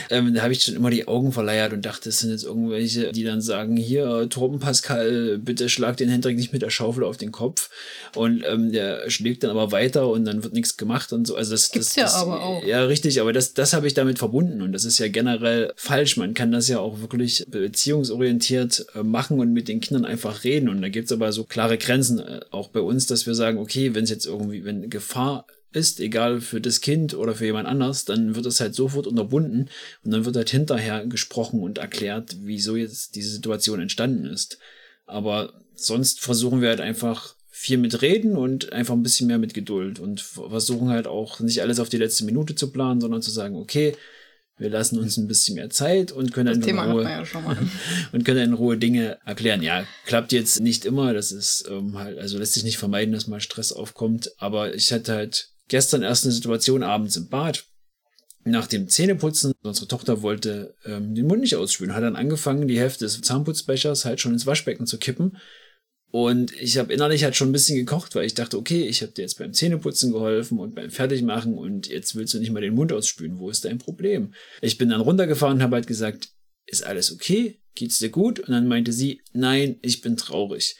Ähm, 0.10 0.34
da 0.34 0.44
habe 0.44 0.54
ich 0.54 0.64
schon 0.64 0.76
immer 0.76 0.90
die 0.90 1.08
Augen 1.10 1.34
verleiert 1.34 1.74
und 1.74 1.86
dachte, 1.86 2.10
es 2.10 2.20
sind 2.20 2.32
jetzt 2.32 2.46
irgendwelche, 2.46 3.12
die 3.12 3.26
dann 3.26 3.42
sagen, 3.42 3.76
hier, 3.76 4.30
Torben 4.30 4.60
Pascal, 4.60 5.38
bitte 5.40 5.68
schlag 5.68 5.98
den 5.98 6.08
Hendrik 6.08 6.38
nicht 6.38 6.54
mit 6.54 6.62
der 6.62 6.70
Schaufel 6.70 7.04
auf 7.04 7.18
den 7.18 7.34
Kopf. 7.34 7.70
Und 8.16 8.44
ähm, 8.48 8.72
der 8.72 9.10
schlägt 9.10 9.44
dann 9.44 9.52
aber 9.52 9.74
weiter 9.74 10.08
und 10.08 10.24
dann 10.24 10.44
wird 10.44 10.54
nichts 10.54 10.78
gemacht 10.78 11.12
und 11.12 11.28
so. 11.28 11.36
Also 11.36 11.52
das, 11.52 11.72
Gibt's 11.72 11.96
das, 11.96 12.06
das, 12.06 12.14
ja 12.14 12.22
aber 12.22 12.42
auch. 12.42 12.64
Ja, 12.64 12.86
richtig, 12.86 13.20
aber 13.20 13.34
das, 13.34 13.54
das 13.54 13.74
habe 13.74 13.88
ich 13.88 13.94
damit 13.94 14.20
verbunden 14.20 14.62
und 14.62 14.72
das 14.72 14.86
ist 14.86 15.00
ja 15.00 15.10
generell 15.10 15.74
falsch. 15.76 16.16
Man 16.16 16.34
kann 16.34 16.54
das 16.54 16.70
ja 16.70 16.80
auch 16.80 17.02
wirklich 17.02 17.46
beziehungsorientiert 17.50 18.86
äh, 18.96 19.04
machen 19.04 19.42
und 19.42 19.52
mit 19.52 19.68
den 19.68 19.82
Kindern 19.82 20.06
einfach 20.06 20.46
reden. 20.46 20.70
Und 20.70 20.82
da 20.82 20.88
gibt's 20.88 21.12
aber 21.12 21.34
so 21.34 21.44
klare 21.44 21.78
Grenzen, 21.78 22.20
äh, 22.20 22.40
auch 22.52 22.70
bei 22.70 22.80
uns, 22.80 23.06
dass 23.06 23.28
wir 23.28 23.36
sagen, 23.36 23.58
okay, 23.58 23.94
wenn 23.94 24.06
es 24.06 24.10
jetzt 24.10 24.26
irgendwie, 24.26 24.64
wenn 24.64 24.93
Gefahr 24.94 25.46
ist, 25.74 26.00
egal 26.00 26.40
für 26.40 26.62
das 26.62 26.82
Kind 26.82 27.16
oder 27.16 27.36
für 27.36 27.46
jemand 27.46 27.68
anders, 27.68 28.06
dann 28.06 28.36
wird 28.36 28.46
es 28.46 28.62
halt 28.62 28.76
sofort 28.76 29.08
unterbunden 29.08 29.70
und 30.04 30.12
dann 30.12 30.24
wird 30.24 30.36
halt 30.36 30.50
hinterher 30.50 31.06
gesprochen 31.06 31.62
und 31.62 31.80
erklärt, 31.80 32.38
wieso 32.42 32.76
jetzt 32.76 33.16
diese 33.16 33.32
Situation 33.32 33.82
entstanden 33.82 34.26
ist. 34.26 34.60
Aber 35.06 35.54
sonst 35.74 36.22
versuchen 36.22 36.62
wir 36.62 36.70
halt 36.70 36.80
einfach 36.80 37.36
viel 37.50 37.78
mit 37.78 38.02
Reden 38.02 38.38
und 38.38 38.72
einfach 38.72 38.94
ein 38.94 39.04
bisschen 39.04 39.28
mehr 39.28 39.40
mit 39.40 39.54
Geduld 39.54 40.00
und 40.00 40.22
versuchen 40.22 40.90
halt 40.90 41.08
auch 41.08 41.40
nicht 41.40 41.62
alles 41.62 41.80
auf 41.80 41.90
die 41.90 41.98
letzte 41.98 42.26
Minute 42.26 42.56
zu 42.56 42.72
planen, 42.72 43.02
sondern 43.02 43.22
zu 43.22 43.32
sagen, 43.32 43.56
okay, 43.56 43.96
wir 44.58 44.70
lassen 44.70 45.00
uns 45.00 45.18
ein 45.18 45.28
bisschen 45.28 45.56
mehr 45.56 45.70
Zeit 45.70 46.12
und 46.12 46.32
können 46.32 46.60
das 46.60 46.68
in 46.68 46.78
Ruhe 46.78 47.04
ja 47.04 47.24
und 48.12 48.24
können 48.24 48.44
in 48.44 48.54
Ruhe 48.54 48.78
Dinge 48.78 49.18
erklären. 49.26 49.64
Ja, 49.64 49.86
klappt 50.06 50.32
jetzt 50.32 50.60
nicht 50.60 50.86
immer. 50.86 51.14
Das 51.14 51.32
ist 51.32 51.66
ähm, 51.70 51.98
halt, 51.98 52.20
also 52.20 52.38
lässt 52.38 52.54
sich 52.54 52.64
nicht 52.64 52.78
vermeiden, 52.78 53.14
dass 53.14 53.28
mal 53.28 53.40
Stress 53.40 53.72
aufkommt. 53.72 54.32
Aber 54.38 54.76
ich 54.76 54.94
hatte 54.94 55.14
halt 55.14 55.50
gestern 55.68 56.04
erst 56.04 56.26
eine 56.26 56.34
Situation 56.34 56.84
abends 56.84 57.16
im 57.16 57.30
Bad. 57.30 57.66
Nach 58.46 58.68
dem 58.68 58.90
Zähneputzen, 58.90 59.54
unsere 59.64 59.88
Tochter 59.88 60.22
wollte 60.22 60.76
ähm, 60.86 61.16
den 61.16 61.28
Mund 61.28 61.42
nicht 61.42 61.56
ausspülen, 61.56 61.96
hat 61.96 62.04
dann 62.04 62.18
angefangen, 62.18 62.68
die 62.68 62.80
Hälfte 62.80 63.06
des 63.06 63.22
Zahnputzbechers 63.22 64.06
halt 64.06 64.20
schon 64.20 64.34
ins 64.34 64.46
Waschbecken 64.46 64.86
zu 64.86 64.98
kippen 64.98 65.38
und 66.14 66.56
ich 66.62 66.78
habe 66.78 66.94
innerlich 66.94 67.24
halt 67.24 67.36
schon 67.36 67.50
ein 67.50 67.54
bisschen 67.54 67.76
gekocht, 67.76 68.14
weil 68.14 68.28
ich 68.28 68.36
dachte, 68.36 68.60
okay, 68.60 68.84
ich 68.84 69.02
habe 69.02 69.14
dir 69.14 69.24
jetzt 69.24 69.40
beim 69.40 69.52
Zähneputzen 69.52 70.12
geholfen 70.12 70.60
und 70.60 70.76
beim 70.76 70.92
Fertigmachen 70.92 71.58
und 71.58 71.88
jetzt 71.88 72.14
willst 72.14 72.36
du 72.36 72.40
nicht 72.40 72.52
mal 72.52 72.62
den 72.62 72.76
Mund 72.76 72.94
ausspülen. 72.94 73.40
Wo 73.40 73.50
ist 73.50 73.66
dein 73.66 73.80
Problem? 73.80 74.36
Ich 74.62 74.78
bin 74.78 74.90
dann 74.90 75.02
runtergefahren 75.02 75.58
und 75.58 75.64
habe 75.64 75.76
halt 75.76 75.88
gesagt, 75.88 76.30
ist 76.68 76.86
alles 76.86 77.12
okay? 77.12 77.60
Geht's 77.74 77.98
dir 77.98 78.10
gut? 78.10 78.40
Und 78.42 78.50
dann 78.50 78.68
meinte 78.68 78.94
sie, 78.94 79.24
nein, 79.32 79.80
ich 79.82 80.02
bin 80.02 80.16
traurig. 80.16 80.76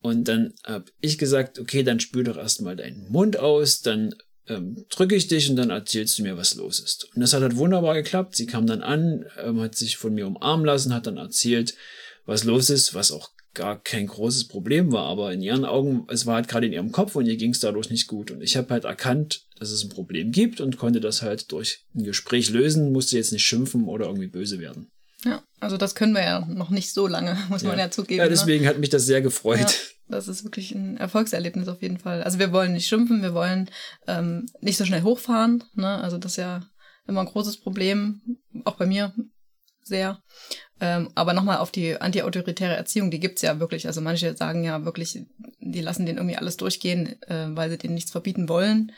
Und 0.00 0.26
dann 0.26 0.52
habe 0.64 0.90
ich 1.00 1.16
gesagt, 1.16 1.60
okay, 1.60 1.84
dann 1.84 2.00
spül 2.00 2.24
doch 2.24 2.36
erstmal 2.36 2.74
deinen 2.74 3.08
Mund 3.08 3.38
aus, 3.38 3.82
dann 3.82 4.16
ähm, 4.48 4.84
drücke 4.90 5.14
ich 5.14 5.28
dich 5.28 5.48
und 5.48 5.54
dann 5.54 5.70
erzählst 5.70 6.18
du 6.18 6.24
mir, 6.24 6.36
was 6.36 6.56
los 6.56 6.80
ist. 6.80 7.08
Und 7.14 7.20
das 7.20 7.34
hat 7.34 7.42
halt 7.42 7.54
wunderbar 7.54 7.94
geklappt. 7.94 8.34
Sie 8.34 8.46
kam 8.46 8.66
dann 8.66 8.82
an, 8.82 9.26
ähm, 9.40 9.60
hat 9.60 9.76
sich 9.76 9.96
von 9.96 10.12
mir 10.12 10.26
umarmen 10.26 10.66
lassen, 10.66 10.92
hat 10.92 11.06
dann 11.06 11.18
erzählt, 11.18 11.76
was 12.24 12.42
los 12.42 12.68
ist, 12.68 12.92
was 12.92 13.12
auch 13.12 13.30
gar 13.56 13.82
kein 13.82 14.06
großes 14.06 14.46
Problem 14.46 14.92
war, 14.92 15.06
aber 15.06 15.32
in 15.32 15.42
ihren 15.42 15.64
Augen, 15.64 16.06
es 16.08 16.26
war 16.26 16.36
halt 16.36 16.46
gerade 16.46 16.66
in 16.66 16.72
ihrem 16.72 16.92
Kopf 16.92 17.16
und 17.16 17.26
ihr 17.26 17.36
ging 17.36 17.50
es 17.50 17.60
dadurch 17.60 17.90
nicht 17.90 18.06
gut. 18.06 18.30
Und 18.30 18.42
ich 18.42 18.56
habe 18.56 18.68
halt 18.70 18.84
erkannt, 18.84 19.46
dass 19.58 19.70
es 19.70 19.82
ein 19.82 19.88
Problem 19.88 20.30
gibt 20.30 20.60
und 20.60 20.76
konnte 20.76 21.00
das 21.00 21.22
halt 21.22 21.50
durch 21.50 21.84
ein 21.94 22.04
Gespräch 22.04 22.50
lösen, 22.50 22.92
musste 22.92 23.16
jetzt 23.16 23.32
nicht 23.32 23.44
schimpfen 23.44 23.88
oder 23.88 24.06
irgendwie 24.06 24.28
böse 24.28 24.60
werden. 24.60 24.92
Ja, 25.24 25.42
also 25.58 25.76
das 25.76 25.94
können 25.94 26.12
wir 26.12 26.22
ja 26.22 26.46
noch 26.46 26.70
nicht 26.70 26.92
so 26.92 27.08
lange, 27.08 27.36
muss 27.48 27.62
ja. 27.62 27.70
man 27.70 27.78
ja 27.78 27.90
zugeben. 27.90 28.18
Ja, 28.18 28.24
ne? 28.24 28.30
deswegen 28.30 28.62
ne? 28.62 28.70
hat 28.70 28.78
mich 28.78 28.90
das 28.90 29.06
sehr 29.06 29.22
gefreut. 29.22 29.58
Ja, 29.58 30.16
das 30.16 30.28
ist 30.28 30.44
wirklich 30.44 30.72
ein 30.72 30.98
Erfolgserlebnis 30.98 31.66
auf 31.66 31.82
jeden 31.82 31.98
Fall. 31.98 32.22
Also 32.22 32.38
wir 32.38 32.52
wollen 32.52 32.74
nicht 32.74 32.86
schimpfen, 32.86 33.22
wir 33.22 33.34
wollen 33.34 33.70
ähm, 34.06 34.46
nicht 34.60 34.76
so 34.76 34.84
schnell 34.84 35.02
hochfahren. 35.02 35.64
Ne? 35.74 35.98
Also 35.98 36.18
das 36.18 36.32
ist 36.32 36.36
ja 36.36 36.60
immer 37.08 37.20
ein 37.20 37.26
großes 37.26 37.56
Problem, 37.58 38.20
auch 38.64 38.76
bei 38.76 38.86
mir 38.86 39.12
sehr. 39.82 40.22
Ähm, 40.80 41.10
aber 41.14 41.32
nochmal 41.32 41.58
auf 41.58 41.70
die 41.70 42.00
antiautoritäre 42.00 42.76
Erziehung, 42.76 43.10
die 43.10 43.20
gibt's 43.20 43.42
ja 43.42 43.60
wirklich. 43.60 43.86
Also 43.86 44.00
manche 44.00 44.36
sagen 44.36 44.64
ja 44.64 44.84
wirklich, 44.84 45.18
die 45.58 45.80
lassen 45.80 46.04
den 46.04 46.16
irgendwie 46.16 46.36
alles 46.36 46.56
durchgehen, 46.56 47.20
äh, 47.22 47.46
weil 47.50 47.70
sie 47.70 47.78
denen 47.78 47.94
nichts 47.94 48.10
verbieten 48.10 48.48
wollen. 48.48 48.92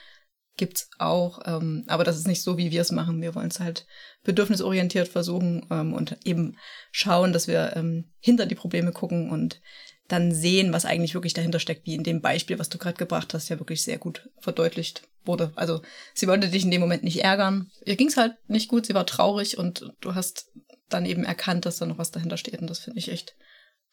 Gibt's 0.56 0.90
auch, 0.98 1.40
ähm, 1.46 1.84
aber 1.86 2.02
das 2.02 2.16
ist 2.16 2.26
nicht 2.26 2.42
so, 2.42 2.58
wie 2.58 2.72
wir 2.72 2.80
es 2.80 2.90
machen. 2.90 3.22
Wir 3.22 3.36
wollen 3.36 3.48
es 3.48 3.60
halt 3.60 3.86
bedürfnisorientiert 4.24 5.06
versuchen 5.06 5.66
ähm, 5.70 5.94
und 5.94 6.16
eben 6.24 6.56
schauen, 6.90 7.32
dass 7.32 7.46
wir 7.46 7.76
ähm, 7.76 8.10
hinter 8.18 8.46
die 8.46 8.56
Probleme 8.56 8.90
gucken 8.90 9.30
und 9.30 9.60
dann 10.08 10.32
sehen, 10.34 10.72
was 10.72 10.86
eigentlich 10.86 11.14
wirklich 11.14 11.34
dahinter 11.34 11.60
steckt, 11.60 11.86
wie 11.86 11.94
in 11.94 12.02
dem 12.02 12.20
Beispiel, 12.20 12.58
was 12.58 12.70
du 12.70 12.78
gerade 12.78 12.96
gebracht 12.96 13.34
hast, 13.34 13.50
ja 13.50 13.60
wirklich 13.60 13.82
sehr 13.82 13.98
gut 13.98 14.30
verdeutlicht 14.40 15.02
wurde. 15.24 15.52
Also 15.54 15.82
sie 16.14 16.26
wollte 16.26 16.48
dich 16.48 16.64
in 16.64 16.70
dem 16.70 16.80
Moment 16.80 17.04
nicht 17.04 17.22
ärgern. 17.22 17.70
Ihr 17.84 17.96
ging's 17.96 18.16
halt 18.16 18.34
nicht 18.48 18.68
gut, 18.68 18.86
sie 18.86 18.94
war 18.94 19.06
traurig 19.06 19.58
und 19.58 19.92
du 20.00 20.14
hast 20.14 20.50
dann 20.88 21.06
eben 21.06 21.24
erkannt, 21.24 21.66
dass 21.66 21.78
da 21.78 21.86
noch 21.86 21.98
was 21.98 22.10
dahinter 22.10 22.36
steht. 22.36 22.60
Und 22.60 22.68
das 22.68 22.80
finde 22.80 22.98
ich 22.98 23.10
echt 23.10 23.34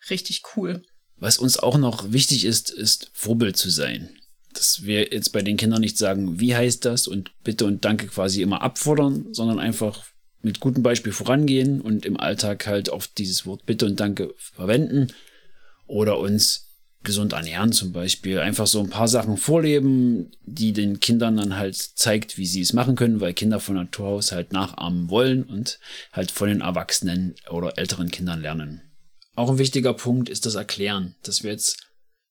richtig 0.09 0.43
cool. 0.55 0.83
Was 1.17 1.37
uns 1.37 1.57
auch 1.57 1.77
noch 1.77 2.11
wichtig 2.11 2.45
ist, 2.45 2.69
ist 2.69 3.11
Vorbild 3.13 3.57
zu 3.57 3.69
sein. 3.69 4.09
Dass 4.53 4.83
wir 4.83 5.11
jetzt 5.11 5.31
bei 5.31 5.41
den 5.41 5.57
Kindern 5.57 5.81
nicht 5.81 5.97
sagen, 5.97 6.39
wie 6.39 6.55
heißt 6.55 6.85
das 6.85 7.07
und 7.07 7.31
bitte 7.43 7.65
und 7.65 7.85
danke 7.85 8.07
quasi 8.07 8.41
immer 8.41 8.61
abfordern, 8.61 9.33
sondern 9.33 9.59
einfach 9.59 10.05
mit 10.41 10.59
gutem 10.59 10.83
Beispiel 10.83 11.11
vorangehen 11.11 11.81
und 11.81 12.05
im 12.05 12.19
Alltag 12.19 12.67
halt 12.67 12.89
auf 12.89 13.07
dieses 13.07 13.45
Wort 13.45 13.65
bitte 13.65 13.85
und 13.85 13.99
danke 13.99 14.33
verwenden 14.37 15.11
oder 15.87 16.19
uns 16.19 16.64
gesund 17.05 17.33
ernähren 17.33 17.71
zum 17.71 17.93
Beispiel. 17.93 18.39
Einfach 18.39 18.67
so 18.67 18.81
ein 18.81 18.89
paar 18.89 19.07
Sachen 19.07 19.37
vorleben, 19.37 20.31
die 20.43 20.73
den 20.73 20.99
Kindern 20.99 21.37
dann 21.37 21.55
halt 21.55 21.75
zeigt, 21.75 22.37
wie 22.37 22.45
sie 22.45 22.61
es 22.61 22.73
machen 22.73 22.95
können, 22.95 23.21
weil 23.21 23.33
Kinder 23.33 23.59
von 23.59 23.75
Natur 23.75 24.07
aus 24.07 24.31
halt 24.33 24.51
nachahmen 24.51 25.09
wollen 25.09 25.43
und 25.43 25.79
halt 26.11 26.31
von 26.31 26.49
den 26.49 26.61
Erwachsenen 26.61 27.35
oder 27.49 27.77
älteren 27.77 28.11
Kindern 28.11 28.41
lernen. 28.41 28.81
Auch 29.35 29.49
ein 29.49 29.57
wichtiger 29.57 29.93
Punkt 29.93 30.29
ist 30.29 30.45
das 30.45 30.55
Erklären, 30.55 31.15
dass 31.23 31.43
wir 31.43 31.51
jetzt, 31.51 31.77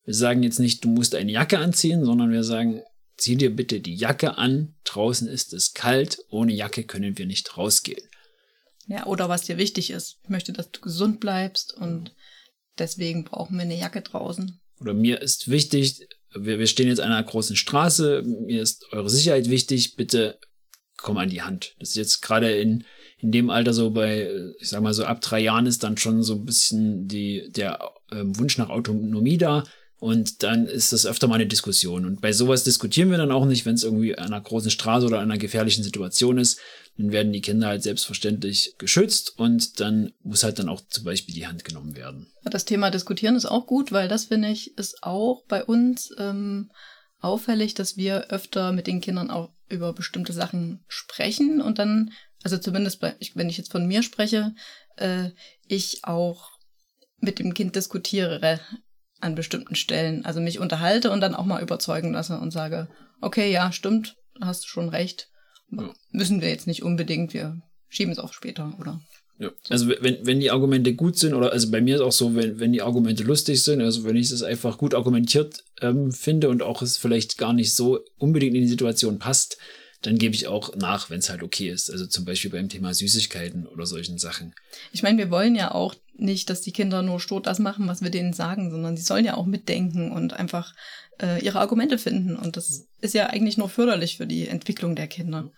wir 0.04 0.14
sagen 0.14 0.42
jetzt 0.42 0.58
nicht, 0.60 0.84
du 0.84 0.88
musst 0.88 1.14
eine 1.14 1.32
Jacke 1.32 1.58
anziehen, 1.58 2.04
sondern 2.04 2.30
wir 2.30 2.44
sagen, 2.44 2.82
zieh 3.16 3.36
dir 3.36 3.54
bitte 3.54 3.80
die 3.80 3.94
Jacke 3.94 4.38
an, 4.38 4.74
draußen 4.84 5.28
ist 5.28 5.52
es 5.52 5.74
kalt, 5.74 6.18
ohne 6.28 6.52
Jacke 6.52 6.84
können 6.84 7.16
wir 7.16 7.26
nicht 7.26 7.56
rausgehen. 7.56 8.02
Ja, 8.86 9.06
oder 9.06 9.28
was 9.28 9.42
dir 9.42 9.56
wichtig 9.56 9.90
ist. 9.90 10.18
Ich 10.22 10.28
möchte, 10.28 10.52
dass 10.52 10.70
du 10.70 10.80
gesund 10.80 11.20
bleibst 11.20 11.74
und 11.74 12.14
deswegen 12.78 13.24
brauchen 13.24 13.56
wir 13.56 13.62
eine 13.62 13.78
Jacke 13.78 14.02
draußen 14.02 14.60
oder 14.84 14.94
mir 14.94 15.20
ist 15.22 15.50
wichtig, 15.50 16.06
wir, 16.34 16.58
wir 16.58 16.66
stehen 16.66 16.88
jetzt 16.88 17.00
an 17.00 17.10
einer 17.10 17.22
großen 17.22 17.56
Straße, 17.56 18.22
mir 18.22 18.62
ist 18.62 18.92
eure 18.92 19.08
Sicherheit 19.08 19.48
wichtig, 19.48 19.96
bitte 19.96 20.38
komm 20.96 21.16
an 21.18 21.30
die 21.30 21.42
Hand. 21.42 21.74
Das 21.78 21.90
ist 21.90 21.96
jetzt 21.96 22.20
gerade 22.20 22.50
in, 22.52 22.84
in 23.18 23.32
dem 23.32 23.50
Alter 23.50 23.72
so 23.72 23.90
bei, 23.90 24.30
ich 24.58 24.68
sag 24.68 24.82
mal 24.82 24.94
so 24.94 25.04
ab 25.04 25.20
drei 25.20 25.40
Jahren 25.40 25.66
ist 25.66 25.82
dann 25.82 25.96
schon 25.96 26.22
so 26.22 26.34
ein 26.34 26.44
bisschen 26.44 27.08
die, 27.08 27.50
der 27.50 27.78
ähm, 28.12 28.38
Wunsch 28.38 28.58
nach 28.58 28.70
Autonomie 28.70 29.38
da. 29.38 29.64
Und 30.04 30.42
dann 30.42 30.66
ist 30.66 30.92
das 30.92 31.06
öfter 31.06 31.28
mal 31.28 31.36
eine 31.36 31.46
Diskussion. 31.46 32.04
Und 32.04 32.20
bei 32.20 32.30
sowas 32.30 32.62
diskutieren 32.62 33.10
wir 33.10 33.16
dann 33.16 33.32
auch 33.32 33.46
nicht, 33.46 33.64
wenn 33.64 33.74
es 33.74 33.84
irgendwie 33.84 34.14
an 34.18 34.26
einer 34.26 34.40
großen 34.42 34.70
Straße 34.70 35.06
oder 35.06 35.20
einer 35.20 35.38
gefährlichen 35.38 35.82
Situation 35.82 36.36
ist. 36.36 36.60
Dann 36.98 37.10
werden 37.10 37.32
die 37.32 37.40
Kinder 37.40 37.68
halt 37.68 37.82
selbstverständlich 37.82 38.74
geschützt 38.76 39.38
und 39.38 39.80
dann 39.80 40.12
muss 40.22 40.44
halt 40.44 40.58
dann 40.58 40.68
auch 40.68 40.82
zum 40.90 41.04
Beispiel 41.04 41.34
die 41.34 41.46
Hand 41.46 41.64
genommen 41.64 41.96
werden. 41.96 42.30
Das 42.42 42.66
Thema 42.66 42.90
Diskutieren 42.90 43.34
ist 43.34 43.46
auch 43.46 43.66
gut, 43.66 43.92
weil 43.92 44.08
das 44.08 44.26
finde 44.26 44.50
ich 44.50 44.76
ist 44.76 45.02
auch 45.02 45.42
bei 45.48 45.64
uns 45.64 46.10
ähm, 46.18 46.70
auffällig, 47.20 47.72
dass 47.72 47.96
wir 47.96 48.26
öfter 48.26 48.72
mit 48.72 48.86
den 48.86 49.00
Kindern 49.00 49.30
auch 49.30 49.54
über 49.70 49.94
bestimmte 49.94 50.34
Sachen 50.34 50.84
sprechen 50.86 51.62
und 51.62 51.78
dann, 51.78 52.10
also 52.42 52.58
zumindest 52.58 53.00
bei, 53.00 53.16
wenn 53.36 53.48
ich 53.48 53.56
jetzt 53.56 53.72
von 53.72 53.86
mir 53.86 54.02
spreche, 54.02 54.54
äh, 54.96 55.30
ich 55.66 56.00
auch 56.04 56.50
mit 57.20 57.38
dem 57.38 57.54
Kind 57.54 57.74
diskutiere 57.74 58.42
an 59.24 59.34
bestimmten 59.34 59.74
Stellen. 59.74 60.24
Also 60.24 60.40
mich 60.40 60.58
unterhalte 60.58 61.10
und 61.10 61.20
dann 61.20 61.34
auch 61.34 61.44
mal 61.44 61.62
überzeugen 61.62 62.12
lasse 62.12 62.38
und 62.38 62.50
sage, 62.50 62.88
okay, 63.20 63.50
ja, 63.50 63.72
stimmt, 63.72 64.16
hast 64.40 64.64
du 64.64 64.68
schon 64.68 64.88
recht. 64.88 65.28
Ja. 65.70 65.92
Müssen 66.10 66.40
wir 66.40 66.50
jetzt 66.50 66.66
nicht 66.66 66.82
unbedingt, 66.82 67.34
wir 67.34 67.60
schieben 67.88 68.12
es 68.12 68.18
auch 68.18 68.32
später, 68.32 68.76
oder? 68.78 69.00
Ja. 69.38 69.50
Also 69.68 69.88
wenn, 69.88 70.24
wenn 70.24 70.38
die 70.38 70.50
Argumente 70.50 70.94
gut 70.94 71.18
sind, 71.18 71.34
oder 71.34 71.52
also 71.52 71.70
bei 71.70 71.80
mir 71.80 71.96
ist 71.96 72.02
auch 72.02 72.12
so, 72.12 72.36
wenn, 72.36 72.60
wenn 72.60 72.72
die 72.72 72.82
Argumente 72.82 73.24
lustig 73.24 73.62
sind, 73.62 73.80
also 73.80 74.04
wenn 74.04 74.14
ich 74.14 74.30
es 74.30 74.42
einfach 74.42 74.78
gut 74.78 74.94
argumentiert 74.94 75.64
ähm, 75.80 76.12
finde 76.12 76.48
und 76.48 76.62
auch 76.62 76.82
es 76.82 76.98
vielleicht 76.98 77.36
gar 77.36 77.52
nicht 77.52 77.74
so 77.74 78.00
unbedingt 78.16 78.54
in 78.54 78.62
die 78.62 78.68
Situation 78.68 79.18
passt, 79.18 79.58
dann 80.02 80.18
gebe 80.18 80.34
ich 80.34 80.46
auch 80.46 80.76
nach, 80.76 81.10
wenn 81.10 81.18
es 81.18 81.30
halt 81.30 81.42
okay 81.42 81.70
ist. 81.70 81.90
Also 81.90 82.06
zum 82.06 82.24
Beispiel 82.24 82.50
beim 82.50 82.68
Thema 82.68 82.92
Süßigkeiten 82.92 83.66
oder 83.66 83.86
solchen 83.86 84.18
Sachen. 84.18 84.54
Ich 84.92 85.02
meine, 85.02 85.18
wir 85.18 85.30
wollen 85.30 85.56
ja 85.56 85.72
auch 85.72 85.94
nicht, 86.16 86.50
dass 86.50 86.60
die 86.60 86.72
Kinder 86.72 87.02
nur 87.02 87.20
stur 87.20 87.42
das 87.42 87.58
machen, 87.58 87.88
was 87.88 88.02
wir 88.02 88.10
denen 88.10 88.32
sagen, 88.32 88.70
sondern 88.70 88.96
sie 88.96 89.02
sollen 89.02 89.24
ja 89.24 89.34
auch 89.34 89.46
mitdenken 89.46 90.12
und 90.12 90.32
einfach 90.32 90.74
äh, 91.20 91.44
ihre 91.44 91.60
Argumente 91.60 91.98
finden. 91.98 92.36
Und 92.36 92.56
das 92.56 92.86
ist 93.00 93.14
ja 93.14 93.26
eigentlich 93.26 93.56
nur 93.56 93.68
förderlich 93.68 94.16
für 94.16 94.26
die 94.26 94.48
Entwicklung 94.48 94.94
der 94.94 95.06
Kinder. 95.06 95.50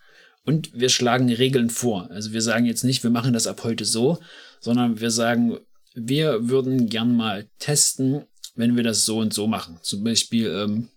Und 0.45 0.73
wir 0.73 0.89
schlagen 0.89 1.31
Regeln 1.31 1.69
vor. 1.69 2.09
Also 2.09 2.31
wir 2.31 2.41
sagen 2.41 2.65
jetzt 2.65 2.83
nicht, 2.83 3.03
wir 3.03 3.11
machen 3.11 3.33
das 3.33 3.47
ab 3.47 3.63
heute 3.63 3.85
so, 3.85 4.19
sondern 4.61 4.99
wir 4.99 5.11
sagen, 5.11 5.57
wir 5.93 6.47
würden 6.47 6.87
gern 6.87 7.15
mal 7.15 7.49
testen, 7.59 8.23
wenn 8.55 8.75
wir 8.75 8.83
das 8.83 9.05
so 9.05 9.19
und 9.19 9.33
so 9.33 9.47
machen. 9.47 9.79
Zum 9.81 10.03
Beispiel 10.03 10.47
ähm, 10.47 10.89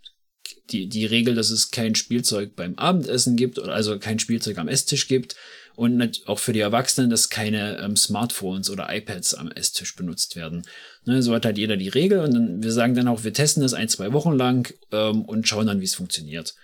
die, 0.71 0.89
die 0.89 1.05
Regel, 1.05 1.35
dass 1.35 1.51
es 1.51 1.71
kein 1.71 1.95
Spielzeug 1.95 2.55
beim 2.55 2.77
Abendessen 2.77 3.37
gibt, 3.37 3.59
oder 3.59 3.73
also 3.73 3.99
kein 3.99 4.19
Spielzeug 4.19 4.59
am 4.59 4.69
Esstisch 4.69 5.09
gibt. 5.09 5.37
Und 5.77 6.23
auch 6.27 6.39
für 6.39 6.53
die 6.53 6.61
Erwachsenen, 6.61 7.11
dass 7.11 7.31
keine 7.31 7.79
ähm, 7.79 7.97
Smartphones 7.97 8.71
oder 8.71 8.89
iPads 8.95 9.35
am 9.35 9.51
Esstisch 9.51 9.97
benutzt 9.97 10.37
werden. 10.37 10.63
Ne, 11.05 11.23
so 11.23 11.35
hat 11.35 11.47
halt 11.47 11.59
jeder 11.59 11.77
die 11.77 11.89
Regel 11.89 12.21
und 12.21 12.35
dann, 12.35 12.63
wir 12.63 12.73
sagen 12.73 12.95
dann 12.95 13.09
auch, 13.09 13.25
wir 13.25 13.33
testen 13.33 13.63
das 13.63 13.73
ein, 13.73 13.89
zwei 13.89 14.13
Wochen 14.13 14.33
lang 14.33 14.73
ähm, 14.93 15.23
und 15.23 15.49
schauen 15.49 15.67
dann, 15.67 15.81
wie 15.81 15.87
es 15.87 15.95
funktioniert. 15.95 16.55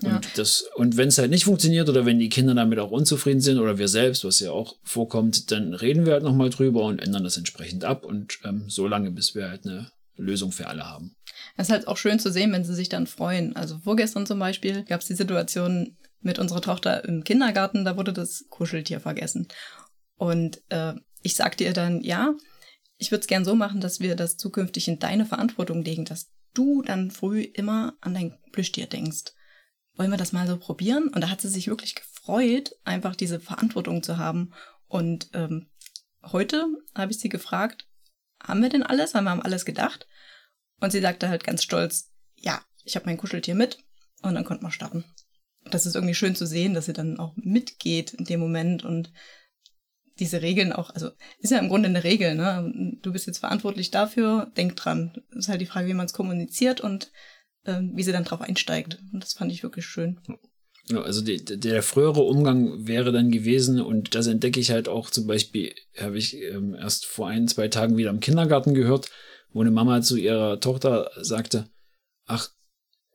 Ja. 0.00 0.16
Und, 0.16 0.38
das, 0.38 0.64
und 0.74 0.96
wenn 0.96 1.08
es 1.08 1.18
halt 1.18 1.30
nicht 1.30 1.44
funktioniert 1.44 1.88
oder 1.88 2.06
wenn 2.06 2.18
die 2.18 2.30
Kinder 2.30 2.54
damit 2.54 2.78
auch 2.78 2.90
unzufrieden 2.90 3.40
sind 3.40 3.58
oder 3.58 3.78
wir 3.78 3.88
selbst, 3.88 4.24
was 4.24 4.40
ja 4.40 4.50
auch 4.50 4.76
vorkommt, 4.82 5.50
dann 5.50 5.74
reden 5.74 6.06
wir 6.06 6.14
halt 6.14 6.22
nochmal 6.22 6.50
drüber 6.50 6.84
und 6.84 7.00
ändern 7.00 7.24
das 7.24 7.36
entsprechend 7.36 7.84
ab 7.84 8.04
und 8.04 8.38
ähm, 8.44 8.64
so 8.68 8.86
lange, 8.88 9.10
bis 9.10 9.34
wir 9.34 9.50
halt 9.50 9.66
eine 9.66 9.90
Lösung 10.16 10.52
für 10.52 10.68
alle 10.68 10.88
haben. 10.88 11.14
Es 11.56 11.68
ist 11.68 11.72
halt 11.72 11.88
auch 11.88 11.96
schön 11.96 12.18
zu 12.18 12.30
sehen, 12.30 12.52
wenn 12.52 12.64
sie 12.64 12.74
sich 12.74 12.88
dann 12.88 13.06
freuen. 13.06 13.54
Also 13.56 13.78
vorgestern 13.78 14.26
zum 14.26 14.38
Beispiel 14.38 14.84
gab 14.84 15.00
es 15.00 15.06
die 15.06 15.14
Situation 15.14 15.96
mit 16.22 16.38
unserer 16.38 16.60
Tochter 16.60 17.04
im 17.04 17.24
Kindergarten, 17.24 17.84
da 17.84 17.96
wurde 17.96 18.12
das 18.12 18.46
Kuscheltier 18.48 19.00
vergessen. 19.00 19.48
Und 20.16 20.62
äh, 20.68 20.94
ich 21.22 21.34
sagte 21.34 21.64
ihr 21.64 21.72
dann, 21.72 22.00
ja, 22.02 22.34
ich 22.98 23.10
würde 23.10 23.20
es 23.20 23.26
gern 23.26 23.44
so 23.44 23.54
machen, 23.54 23.80
dass 23.80 24.00
wir 24.00 24.14
das 24.14 24.36
zukünftig 24.36 24.88
in 24.88 24.98
deine 24.98 25.26
Verantwortung 25.26 25.82
legen, 25.82 26.04
dass 26.04 26.30
du 26.54 26.82
dann 26.82 27.10
früh 27.10 27.42
immer 27.42 27.94
an 28.00 28.14
dein 28.14 28.38
Plüschtier 28.52 28.86
denkst 28.86 29.32
wollen 29.94 30.10
wir 30.10 30.18
das 30.18 30.32
mal 30.32 30.46
so 30.46 30.58
probieren? 30.58 31.08
Und 31.08 31.20
da 31.20 31.28
hat 31.28 31.40
sie 31.40 31.48
sich 31.48 31.68
wirklich 31.68 31.94
gefreut, 31.94 32.74
einfach 32.84 33.16
diese 33.16 33.40
Verantwortung 33.40 34.02
zu 34.02 34.18
haben. 34.18 34.52
Und 34.86 35.30
ähm, 35.34 35.70
heute 36.22 36.66
habe 36.94 37.12
ich 37.12 37.18
sie 37.18 37.28
gefragt, 37.28 37.86
haben 38.42 38.62
wir 38.62 38.68
denn 38.68 38.82
alles? 38.82 39.14
Haben 39.14 39.24
wir 39.24 39.30
haben 39.30 39.42
alles 39.42 39.64
gedacht? 39.64 40.06
Und 40.80 40.90
sie 40.92 41.00
sagte 41.00 41.28
halt 41.28 41.44
ganz 41.44 41.62
stolz, 41.62 42.10
ja, 42.36 42.60
ich 42.84 42.96
habe 42.96 43.06
mein 43.06 43.18
Kuscheltier 43.18 43.54
mit 43.54 43.78
und 44.22 44.34
dann 44.34 44.44
konnten 44.44 44.64
wir 44.64 44.72
starten. 44.72 45.04
Das 45.72 45.86
ist 45.86 45.94
irgendwie 45.94 46.14
schön 46.14 46.36
zu 46.36 46.46
sehen, 46.46 46.74
dass 46.74 46.86
sie 46.86 46.92
dann 46.92 47.18
auch 47.18 47.34
mitgeht 47.36 48.12
in 48.14 48.24
dem 48.24 48.40
Moment 48.40 48.84
und 48.84 49.10
diese 50.18 50.42
Regeln 50.42 50.72
auch, 50.72 50.90
also 50.90 51.10
ist 51.38 51.50
ja 51.50 51.58
im 51.58 51.68
Grunde 51.68 51.88
eine 51.88 52.04
Regel, 52.04 52.34
ne? 52.34 52.94
Du 53.00 53.12
bist 53.12 53.26
jetzt 53.26 53.38
verantwortlich 53.38 53.90
dafür, 53.90 54.52
denk 54.56 54.76
dran. 54.76 55.22
Ist 55.30 55.48
halt 55.48 55.62
die 55.62 55.66
Frage, 55.66 55.88
wie 55.88 55.94
man 55.94 56.06
es 56.06 56.12
kommuniziert 56.12 56.82
und 56.82 57.10
ähm, 57.64 57.92
wie 57.94 58.02
sie 58.02 58.12
dann 58.12 58.24
drauf 58.24 58.42
einsteigt. 58.42 58.98
Und 59.12 59.22
das 59.22 59.32
fand 59.32 59.50
ich 59.50 59.62
wirklich 59.62 59.86
schön. 59.86 60.20
Also 60.92 61.22
die, 61.22 61.42
der 61.42 61.82
frühere 61.82 62.22
Umgang 62.22 62.86
wäre 62.86 63.10
dann 63.10 63.30
gewesen, 63.30 63.80
und 63.80 64.14
das 64.14 64.26
entdecke 64.26 64.60
ich 64.60 64.70
halt 64.70 64.88
auch 64.88 65.08
zum 65.08 65.26
Beispiel, 65.26 65.74
habe 65.98 66.18
ich 66.18 66.36
ähm, 66.36 66.74
erst 66.74 67.06
vor 67.06 67.28
ein, 67.28 67.48
zwei 67.48 67.68
Tagen 67.68 67.96
wieder 67.96 68.10
im 68.10 68.20
Kindergarten 68.20 68.74
gehört, 68.74 69.08
wo 69.52 69.62
eine 69.62 69.70
Mama 69.70 70.02
zu 70.02 70.16
ihrer 70.16 70.60
Tochter 70.60 71.10
sagte, 71.20 71.70
ach, 72.26 72.50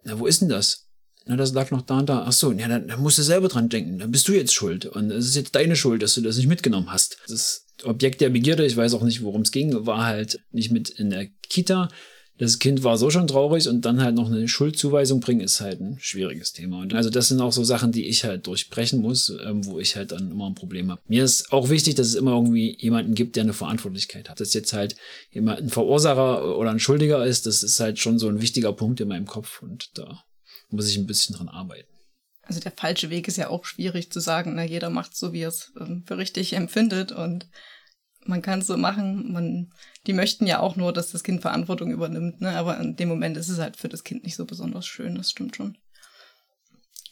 na, 0.03 0.17
wo 0.17 0.25
ist 0.25 0.41
denn 0.41 0.49
das? 0.49 0.86
Na, 1.27 1.35
das 1.35 1.53
lag 1.53 1.71
noch 1.71 1.81
da 1.81 1.99
und 1.99 2.09
da. 2.09 2.23
Ach 2.25 2.31
so, 2.31 2.51
ja, 2.51 2.67
dann, 2.67 2.87
dann 2.87 3.01
musst 3.01 3.17
du 3.17 3.23
selber 3.23 3.47
dran 3.47 3.69
denken. 3.69 3.99
Dann 3.99 4.11
bist 4.11 4.27
du 4.27 4.33
jetzt 4.33 4.53
schuld. 4.53 4.85
Und 4.85 5.11
es 5.11 5.27
ist 5.27 5.35
jetzt 5.35 5.55
deine 5.55 5.75
Schuld, 5.75 6.01
dass 6.01 6.15
du 6.15 6.21
das 6.21 6.37
nicht 6.37 6.47
mitgenommen 6.47 6.91
hast. 6.91 7.17
Das 7.27 7.65
Objekt 7.83 8.21
der 8.21 8.29
Begierde, 8.29 8.65
ich 8.65 8.77
weiß 8.77 8.93
auch 8.93 9.03
nicht, 9.03 9.23
worum 9.23 9.41
es 9.41 9.51
ging, 9.51 9.85
war 9.85 10.05
halt 10.05 10.39
nicht 10.51 10.71
mit 10.71 10.89
in 10.89 11.09
der 11.09 11.27
Kita, 11.49 11.89
das 12.37 12.59
Kind 12.59 12.83
war 12.83 12.97
so 12.97 13.09
schon 13.09 13.27
traurig 13.27 13.67
und 13.67 13.81
dann 13.83 14.01
halt 14.01 14.15
noch 14.15 14.27
eine 14.27 14.47
Schuldzuweisung 14.47 15.19
bringen, 15.19 15.41
ist 15.41 15.59
halt 15.59 15.81
ein 15.81 15.97
schwieriges 15.99 16.53
Thema. 16.53 16.81
Und 16.81 16.93
also 16.93 17.09
das 17.09 17.29
sind 17.29 17.41
auch 17.41 17.51
so 17.51 17.63
Sachen, 17.63 17.91
die 17.91 18.05
ich 18.05 18.23
halt 18.25 18.45
durchbrechen 18.45 19.01
muss, 19.01 19.33
ähm, 19.43 19.65
wo 19.65 19.79
ich 19.79 19.95
halt 19.95 20.11
dann 20.11 20.31
immer 20.31 20.47
ein 20.47 20.55
Problem 20.55 20.91
habe. 20.91 21.01
Mir 21.07 21.23
ist 21.23 21.51
auch 21.51 21.69
wichtig, 21.69 21.95
dass 21.95 22.07
es 22.07 22.15
immer 22.15 22.33
irgendwie 22.33 22.77
jemanden 22.79 23.15
gibt, 23.15 23.35
der 23.35 23.43
eine 23.43 23.53
Verantwortlichkeit 23.53 24.29
hat. 24.29 24.39
Dass 24.39 24.53
jetzt 24.53 24.73
halt 24.73 24.95
jemand 25.31 25.61
ein 25.61 25.69
Verursacher 25.69 26.57
oder 26.57 26.69
ein 26.69 26.79
Schuldiger 26.79 27.25
ist, 27.25 27.47
das 27.47 27.63
ist 27.63 27.79
halt 27.79 27.97
schon 27.97 28.19
so 28.19 28.27
ein 28.27 28.41
wichtiger 28.41 28.73
Punkt 28.73 28.99
in 29.01 29.07
meinem 29.07 29.25
Kopf 29.25 29.63
und 29.63 29.97
da 29.97 30.23
muss 30.69 30.89
ich 30.89 30.97
ein 30.97 31.07
bisschen 31.07 31.35
dran 31.35 31.49
arbeiten. 31.49 31.91
Also 32.43 32.59
der 32.59 32.71
falsche 32.71 33.09
Weg 33.09 33.27
ist 33.27 33.37
ja 33.37 33.49
auch 33.49 33.65
schwierig 33.65 34.11
zu 34.11 34.19
sagen, 34.19 34.55
na 34.55 34.63
jeder 34.63 34.89
macht 34.89 35.15
so, 35.15 35.33
wie 35.33 35.41
er 35.41 35.49
es 35.49 35.73
ähm, 35.79 36.03
für 36.07 36.17
richtig 36.17 36.53
empfindet 36.53 37.11
und 37.11 37.49
man 38.25 38.41
kann 38.41 38.59
es 38.59 38.67
so 38.67 38.77
machen. 38.77 39.31
Man, 39.31 39.73
die 40.05 40.13
möchten 40.13 40.47
ja 40.47 40.59
auch 40.59 40.75
nur, 40.75 40.93
dass 40.93 41.11
das 41.11 41.23
Kind 41.23 41.41
Verantwortung 41.41 41.91
übernimmt, 41.91 42.41
ne? 42.41 42.57
Aber 42.57 42.77
in 42.79 42.95
dem 42.95 43.09
Moment 43.09 43.37
ist 43.37 43.49
es 43.49 43.59
halt 43.59 43.77
für 43.77 43.89
das 43.89 44.03
Kind 44.03 44.23
nicht 44.23 44.35
so 44.35 44.45
besonders 44.45 44.85
schön, 44.85 45.15
das 45.15 45.31
stimmt 45.31 45.55
schon. 45.55 45.77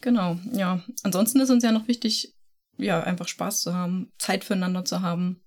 Genau, 0.02 0.38
ja. 0.52 0.84
Ansonsten 1.04 1.40
ist 1.40 1.50
uns 1.50 1.64
ja 1.64 1.72
noch 1.72 1.88
wichtig, 1.88 2.36
ja, 2.78 3.02
einfach 3.02 3.28
Spaß 3.28 3.62
zu 3.62 3.74
haben, 3.74 4.12
Zeit 4.18 4.44
füreinander 4.44 4.86
zu 4.86 5.02
haben 5.02 5.42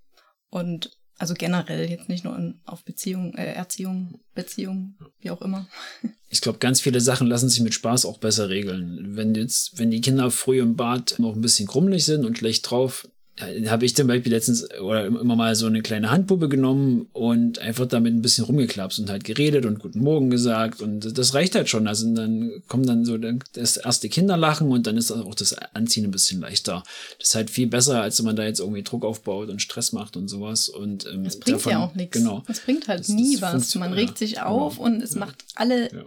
und 0.51 0.98
also 1.19 1.35
generell 1.35 1.91
jetzt 1.91 2.09
nicht 2.09 2.25
nur 2.25 2.37
in, 2.37 2.61
auf 2.65 2.85
Beziehung, 2.85 3.35
äh, 3.35 3.53
Erziehung, 3.53 4.21
Beziehung, 4.35 4.95
wie 5.21 5.31
auch 5.31 5.43
immer. 5.43 5.69
Ich 6.31 6.43
glaube, 6.43 6.59
ganz 6.59 6.83
viele 6.83 7.01
Sachen 7.01 7.27
lassen 7.27 7.49
sich 7.49 7.63
mit 7.63 7.73
Spaß 7.73 8.05
auch 8.05 8.19
besser 8.19 8.51
regeln. 8.51 9.17
Wenn 9.17 9.35
jetzt, 9.35 9.79
wenn 9.79 9.91
die 9.91 10.03
Kinder 10.03 10.31
früh 10.31 10.61
im 10.61 10.77
Bad 10.77 11.15
noch 11.19 11.35
ein 11.35 11.41
bisschen 11.41 11.67
krummelig 11.67 12.05
sind 12.05 12.27
und 12.27 12.37
schlecht 12.37 12.71
drauf, 12.71 13.09
habe 13.41 13.85
ich 13.85 13.95
zum 13.95 14.07
Beispiel 14.07 14.33
letztens 14.33 14.69
oder 14.81 15.07
immer 15.07 15.37
mal 15.37 15.55
so 15.55 15.67
eine 15.67 15.83
kleine 15.83 16.11
Handpuppe 16.11 16.49
genommen 16.49 17.07
und 17.13 17.59
einfach 17.59 17.87
damit 17.87 18.15
ein 18.15 18.23
bisschen 18.23 18.45
rumgeklapst 18.45 18.99
und 18.99 19.11
halt 19.11 19.25
geredet 19.25 19.67
und 19.67 19.79
guten 19.79 20.01
Morgen 20.01 20.31
gesagt 20.31 20.83
und 20.83 21.17
das 21.17 21.35
reicht 21.35 21.55
halt 21.55 21.69
schon. 21.69 21.87
Also 21.87 22.13
dann 22.15 22.63
kommt 22.69 22.89
dann 22.89 23.05
so 23.05 23.19
das 23.19 23.77
erste 23.77 24.09
Kinderlachen 24.09 24.71
und 24.71 24.87
dann 24.87 24.97
ist 24.97 25.11
auch 25.11 25.35
das 25.35 25.55
Anziehen 25.75 26.05
ein 26.05 26.11
bisschen 26.11 26.41
leichter. 26.41 26.83
Das 27.19 27.29
ist 27.29 27.35
halt 27.35 27.51
viel 27.51 27.67
besser, 27.67 28.03
als 28.03 28.19
wenn 28.19 28.27
man 28.27 28.37
da 28.37 28.45
jetzt 28.45 28.61
irgendwie 28.61 28.83
Druck 28.83 29.05
aufbaut 29.05 29.49
und 29.49 29.63
Stress 29.63 29.93
macht 29.93 30.17
und 30.17 30.29
sowas. 30.29 30.69
Und 30.69 31.07
ähm, 31.07 31.25
das 31.25 31.39
bringt 31.39 31.59
davon, 31.59 31.73
ja 31.73 31.85
auch 31.85 31.95
nichts. 31.95 32.17
Genau. 32.17 32.43
Das 32.47 32.61
bringt 32.61 32.89
halt 32.89 33.01
das, 33.01 33.09
nie 33.09 33.37
das 33.39 33.55
was. 33.55 33.75
Man 33.77 33.93
regt 33.93 34.19
sich 34.19 34.41
auf 34.41 34.77
genau. 34.77 34.87
und 34.87 35.03
es 35.03 35.15
ja. 35.15 35.21
macht 35.21 35.45
alle 35.55 35.93
ja 35.93 36.05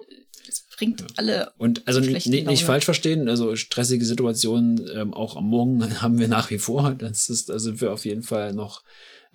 bringt 0.82 1.06
alle. 1.20 1.52
Und 1.60 1.88
also 1.88 2.00
nicht, 2.00 2.26
nicht 2.26 2.64
falsch 2.64 2.86
verstehen, 2.86 3.30
also 3.30 3.56
stressige 3.56 4.04
Situationen 4.04 4.90
ähm, 4.96 5.14
auch 5.14 5.38
am 5.38 5.46
Morgen 5.46 6.02
haben 6.02 6.18
wir 6.18 6.28
nach 6.28 6.50
wie 6.50 6.58
vor. 6.58 6.96
Das 6.96 7.30
ist, 7.30 7.50
da 7.50 7.60
sind 7.60 7.82
wir 7.82 7.94
auf 7.94 8.04
jeden 8.04 8.24
Fall 8.24 8.54
noch, 8.54 8.82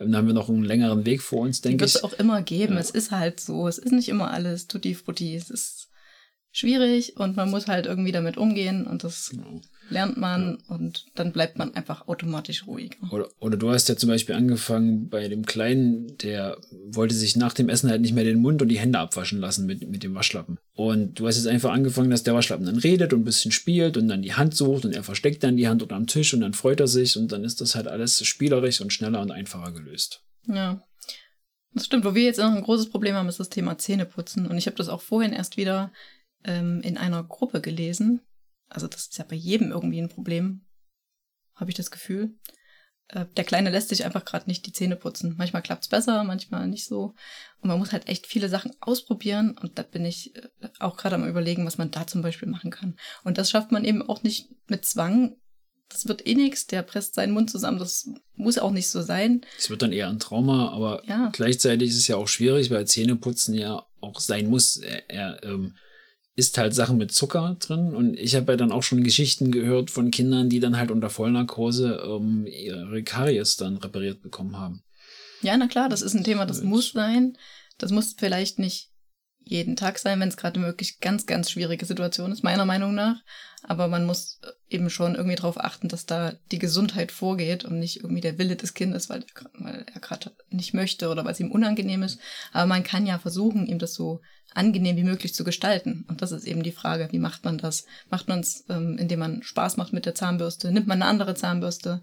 ähm, 0.00 0.10
da 0.10 0.18
haben 0.18 0.26
wir 0.26 0.34
noch 0.34 0.48
einen 0.48 0.64
längeren 0.64 1.06
Weg 1.06 1.22
vor 1.22 1.42
uns, 1.42 1.60
denke 1.60 1.84
ich. 1.84 1.94
Wird 1.94 2.02
es 2.02 2.04
auch 2.04 2.18
immer 2.18 2.42
geben. 2.42 2.74
Ja. 2.74 2.80
Es 2.80 2.90
ist 2.90 3.12
halt 3.12 3.38
so. 3.38 3.68
Es 3.68 3.78
ist 3.78 3.92
nicht 3.92 4.08
immer 4.08 4.32
alles 4.32 4.66
tutti 4.66 4.96
frutti. 4.96 5.36
Es 5.36 5.50
ist 5.50 5.88
schwierig 6.50 7.16
und 7.16 7.36
man 7.36 7.48
muss 7.48 7.68
halt 7.68 7.86
irgendwie 7.86 8.12
damit 8.12 8.36
umgehen 8.36 8.84
und 8.84 9.04
das. 9.04 9.28
Genau. 9.30 9.60
Lernt 9.88 10.16
man 10.16 10.58
ja. 10.68 10.74
und 10.74 11.06
dann 11.14 11.32
bleibt 11.32 11.58
man 11.58 11.74
einfach 11.74 12.08
automatisch 12.08 12.66
ruhig. 12.66 12.96
Oder, 13.10 13.28
oder 13.38 13.56
du 13.56 13.70
hast 13.70 13.88
ja 13.88 13.96
zum 13.96 14.08
Beispiel 14.08 14.34
angefangen 14.34 15.08
bei 15.08 15.28
dem 15.28 15.44
Kleinen, 15.44 16.16
der 16.18 16.58
wollte 16.88 17.14
sich 17.14 17.36
nach 17.36 17.52
dem 17.52 17.68
Essen 17.68 17.90
halt 17.90 18.00
nicht 18.00 18.14
mehr 18.14 18.24
den 18.24 18.40
Mund 18.40 18.62
und 18.62 18.68
die 18.68 18.78
Hände 18.78 18.98
abwaschen 18.98 19.40
lassen 19.40 19.66
mit, 19.66 19.88
mit 19.88 20.02
dem 20.02 20.14
Waschlappen. 20.14 20.58
Und 20.74 21.18
du 21.18 21.26
hast 21.26 21.36
jetzt 21.36 21.46
einfach 21.46 21.72
angefangen, 21.72 22.10
dass 22.10 22.22
der 22.22 22.34
Waschlappen 22.34 22.66
dann 22.66 22.78
redet 22.78 23.12
und 23.12 23.20
ein 23.20 23.24
bisschen 23.24 23.52
spielt 23.52 23.96
und 23.96 24.08
dann 24.08 24.22
die 24.22 24.34
Hand 24.34 24.54
sucht 24.54 24.84
und 24.84 24.94
er 24.94 25.02
versteckt 25.02 25.42
dann 25.42 25.56
die 25.56 25.68
Hand 25.68 25.82
unter 25.82 25.96
am 25.96 26.06
Tisch 26.06 26.34
und 26.34 26.40
dann 26.40 26.54
freut 26.54 26.80
er 26.80 26.88
sich 26.88 27.16
und 27.16 27.32
dann 27.32 27.44
ist 27.44 27.60
das 27.60 27.74
halt 27.74 27.88
alles 27.88 28.24
spielerisch 28.24 28.80
und 28.80 28.92
schneller 28.92 29.20
und 29.20 29.30
einfacher 29.30 29.72
gelöst. 29.72 30.22
Ja. 30.46 30.82
Das 31.76 31.84
stimmt. 31.84 32.04
Wo 32.04 32.14
wir 32.14 32.22
jetzt 32.22 32.38
noch 32.38 32.52
ein 32.52 32.62
großes 32.62 32.88
Problem 32.88 33.14
haben, 33.14 33.28
ist 33.28 33.38
das 33.38 33.50
Thema 33.50 33.76
Zähneputzen. 33.76 34.46
Und 34.46 34.56
ich 34.56 34.66
habe 34.66 34.76
das 34.76 34.88
auch 34.88 35.02
vorhin 35.02 35.34
erst 35.34 35.58
wieder 35.58 35.92
ähm, 36.42 36.80
in 36.82 36.96
einer 36.96 37.22
Gruppe 37.22 37.60
gelesen. 37.60 38.22
Also 38.68 38.86
das 38.86 39.02
ist 39.02 39.18
ja 39.18 39.24
bei 39.28 39.36
jedem 39.36 39.70
irgendwie 39.70 40.00
ein 40.00 40.08
Problem, 40.08 40.66
habe 41.54 41.70
ich 41.70 41.76
das 41.76 41.90
Gefühl. 41.90 42.36
Äh, 43.08 43.26
der 43.36 43.44
Kleine 43.44 43.70
lässt 43.70 43.88
sich 43.88 44.04
einfach 44.04 44.24
gerade 44.24 44.46
nicht 44.46 44.66
die 44.66 44.72
Zähne 44.72 44.96
putzen. 44.96 45.34
Manchmal 45.38 45.62
klappt 45.62 45.84
es 45.84 45.88
besser, 45.88 46.24
manchmal 46.24 46.66
nicht 46.66 46.86
so. 46.86 47.14
Und 47.60 47.68
man 47.68 47.78
muss 47.78 47.92
halt 47.92 48.08
echt 48.08 48.26
viele 48.26 48.48
Sachen 48.48 48.72
ausprobieren. 48.80 49.56
Und 49.60 49.78
da 49.78 49.82
bin 49.82 50.04
ich 50.04 50.34
äh, 50.36 50.48
auch 50.80 50.96
gerade 50.96 51.16
am 51.16 51.28
Überlegen, 51.28 51.66
was 51.66 51.78
man 51.78 51.90
da 51.90 52.06
zum 52.06 52.22
Beispiel 52.22 52.48
machen 52.48 52.70
kann. 52.70 52.96
Und 53.24 53.38
das 53.38 53.50
schafft 53.50 53.72
man 53.72 53.84
eben 53.84 54.02
auch 54.02 54.22
nicht 54.22 54.48
mit 54.68 54.84
Zwang. 54.84 55.36
Das 55.88 56.08
wird 56.08 56.26
eh 56.26 56.34
nichts, 56.34 56.66
der 56.66 56.82
presst 56.82 57.14
seinen 57.14 57.32
Mund 57.32 57.48
zusammen, 57.48 57.78
das 57.78 58.10
muss 58.34 58.58
auch 58.58 58.72
nicht 58.72 58.88
so 58.88 59.02
sein. 59.02 59.42
Es 59.56 59.70
wird 59.70 59.82
dann 59.82 59.92
eher 59.92 60.08
ein 60.08 60.18
Trauma, 60.18 60.70
aber 60.70 61.04
ja. 61.06 61.30
gleichzeitig 61.32 61.90
ist 61.90 61.98
es 61.98 62.08
ja 62.08 62.16
auch 62.16 62.26
schwierig, 62.26 62.72
weil 62.72 62.88
Zähneputzen 62.88 63.54
ja 63.54 63.86
auch 64.00 64.18
sein 64.18 64.48
muss. 64.48 64.78
Er, 64.78 65.08
er 65.08 65.44
ähm, 65.44 65.76
isst 66.36 66.58
halt 66.58 66.74
Sachen 66.74 66.98
mit 66.98 67.12
Zucker 67.12 67.56
drin. 67.58 67.94
Und 67.94 68.18
ich 68.18 68.36
habe 68.36 68.52
ja 68.52 68.56
dann 68.56 68.70
auch 68.70 68.82
schon 68.82 69.02
Geschichten 69.02 69.50
gehört 69.50 69.90
von 69.90 70.10
Kindern, 70.10 70.48
die 70.48 70.60
dann 70.60 70.76
halt 70.76 70.90
unter 70.90 71.10
Vollnarkose 71.10 72.02
ähm, 72.06 72.46
ihre 72.46 73.02
Karies 73.02 73.56
dann 73.56 73.78
repariert 73.78 74.22
bekommen 74.22 74.58
haben. 74.58 74.82
Ja, 75.42 75.56
na 75.56 75.66
klar, 75.66 75.88
das 75.88 76.02
ist 76.02 76.14
ein 76.14 76.24
Thema, 76.24 76.46
das 76.46 76.62
muss 76.62 76.92
sein. 76.92 77.36
Das 77.78 77.90
muss 77.90 78.14
vielleicht 78.16 78.58
nicht 78.58 78.90
jeden 79.48 79.76
Tag 79.76 79.98
sein, 79.98 80.18
wenn 80.18 80.28
es 80.28 80.36
gerade 80.36 80.60
wirklich 80.60 80.98
ganz, 80.98 81.24
ganz 81.24 81.50
schwierige 81.50 81.86
Situation 81.86 82.32
ist, 82.32 82.42
meiner 82.42 82.64
Meinung 82.64 82.94
nach. 82.94 83.22
Aber 83.62 83.86
man 83.86 84.04
muss 84.04 84.40
eben 84.68 84.90
schon 84.90 85.14
irgendwie 85.14 85.36
darauf 85.36 85.58
achten, 85.58 85.88
dass 85.88 86.04
da 86.04 86.34
die 86.50 86.58
Gesundheit 86.58 87.12
vorgeht 87.12 87.64
und 87.64 87.78
nicht 87.78 87.98
irgendwie 87.98 88.20
der 88.20 88.38
Wille 88.38 88.56
des 88.56 88.74
Kindes, 88.74 89.08
weil, 89.08 89.24
weil 89.54 89.86
er 89.92 90.00
gerade 90.00 90.32
nicht 90.50 90.74
möchte 90.74 91.08
oder 91.08 91.24
weil 91.24 91.32
es 91.32 91.40
ihm 91.40 91.52
unangenehm 91.52 92.02
ist. 92.02 92.18
Aber 92.52 92.66
man 92.66 92.82
kann 92.82 93.06
ja 93.06 93.18
versuchen, 93.18 93.66
ihm 93.66 93.78
das 93.78 93.94
so 93.94 94.20
angenehm 94.52 94.96
wie 94.96 95.04
möglich 95.04 95.32
zu 95.32 95.44
gestalten. 95.44 96.04
Und 96.08 96.22
das 96.22 96.32
ist 96.32 96.44
eben 96.44 96.64
die 96.64 96.72
Frage, 96.72 97.08
wie 97.12 97.20
macht 97.20 97.44
man 97.44 97.56
das? 97.56 97.86
Macht 98.10 98.26
man 98.26 98.40
es, 98.40 98.64
ähm, 98.68 98.98
indem 98.98 99.20
man 99.20 99.42
Spaß 99.44 99.76
macht 99.76 99.92
mit 99.92 100.06
der 100.06 100.14
Zahnbürste? 100.16 100.72
Nimmt 100.72 100.88
man 100.88 101.02
eine 101.02 101.10
andere 101.10 101.34
Zahnbürste? 101.34 102.02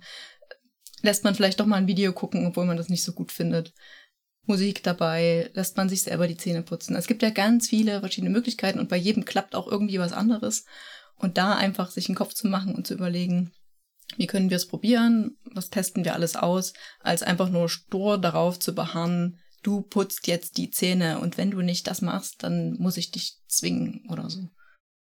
Lässt 1.01 1.25
man 1.25 1.35
vielleicht 1.35 1.59
doch 1.59 1.65
mal 1.65 1.75
ein 1.75 1.87
Video 1.87 2.13
gucken, 2.13 2.45
obwohl 2.47 2.65
man 2.65 2.77
das 2.77 2.87
nicht 2.87 3.03
so 3.03 3.11
gut 3.11 3.33
findet? 3.33 3.73
Musik 4.45 4.83
dabei, 4.83 5.49
lässt 5.53 5.77
man 5.77 5.89
sich 5.89 6.03
selber 6.03 6.27
die 6.27 6.37
Zähne 6.37 6.63
putzen. 6.63 6.95
Es 6.95 7.07
gibt 7.07 7.21
ja 7.21 7.29
ganz 7.29 7.69
viele 7.69 7.99
verschiedene 8.01 8.31
Möglichkeiten 8.31 8.79
und 8.79 8.89
bei 8.89 8.97
jedem 8.97 9.25
klappt 9.25 9.55
auch 9.55 9.67
irgendwie 9.67 9.99
was 9.99 10.11
anderes. 10.11 10.65
Und 11.15 11.37
da 11.37 11.55
einfach 11.55 11.91
sich 11.91 12.09
einen 12.09 12.15
Kopf 12.15 12.33
zu 12.33 12.47
machen 12.47 12.75
und 12.75 12.85
zu 12.85 12.93
überlegen, 12.93 13.53
wie 14.17 14.27
können 14.27 14.49
wir 14.49 14.57
es 14.57 14.67
probieren, 14.67 15.37
was 15.53 15.69
testen 15.69 16.03
wir 16.03 16.13
alles 16.13 16.35
aus, 16.35 16.73
als 16.99 17.23
einfach 17.23 17.49
nur 17.49 17.69
stur 17.69 18.17
darauf 18.17 18.59
zu 18.59 18.75
beharren, 18.75 19.39
du 19.63 19.81
putzt 19.81 20.27
jetzt 20.27 20.57
die 20.57 20.69
Zähne 20.69 21.19
und 21.19 21.37
wenn 21.37 21.51
du 21.51 21.61
nicht 21.61 21.87
das 21.87 22.01
machst, 22.01 22.43
dann 22.43 22.73
muss 22.73 22.97
ich 22.97 23.11
dich 23.11 23.39
zwingen 23.47 24.05
oder 24.09 24.29
so. 24.29 24.49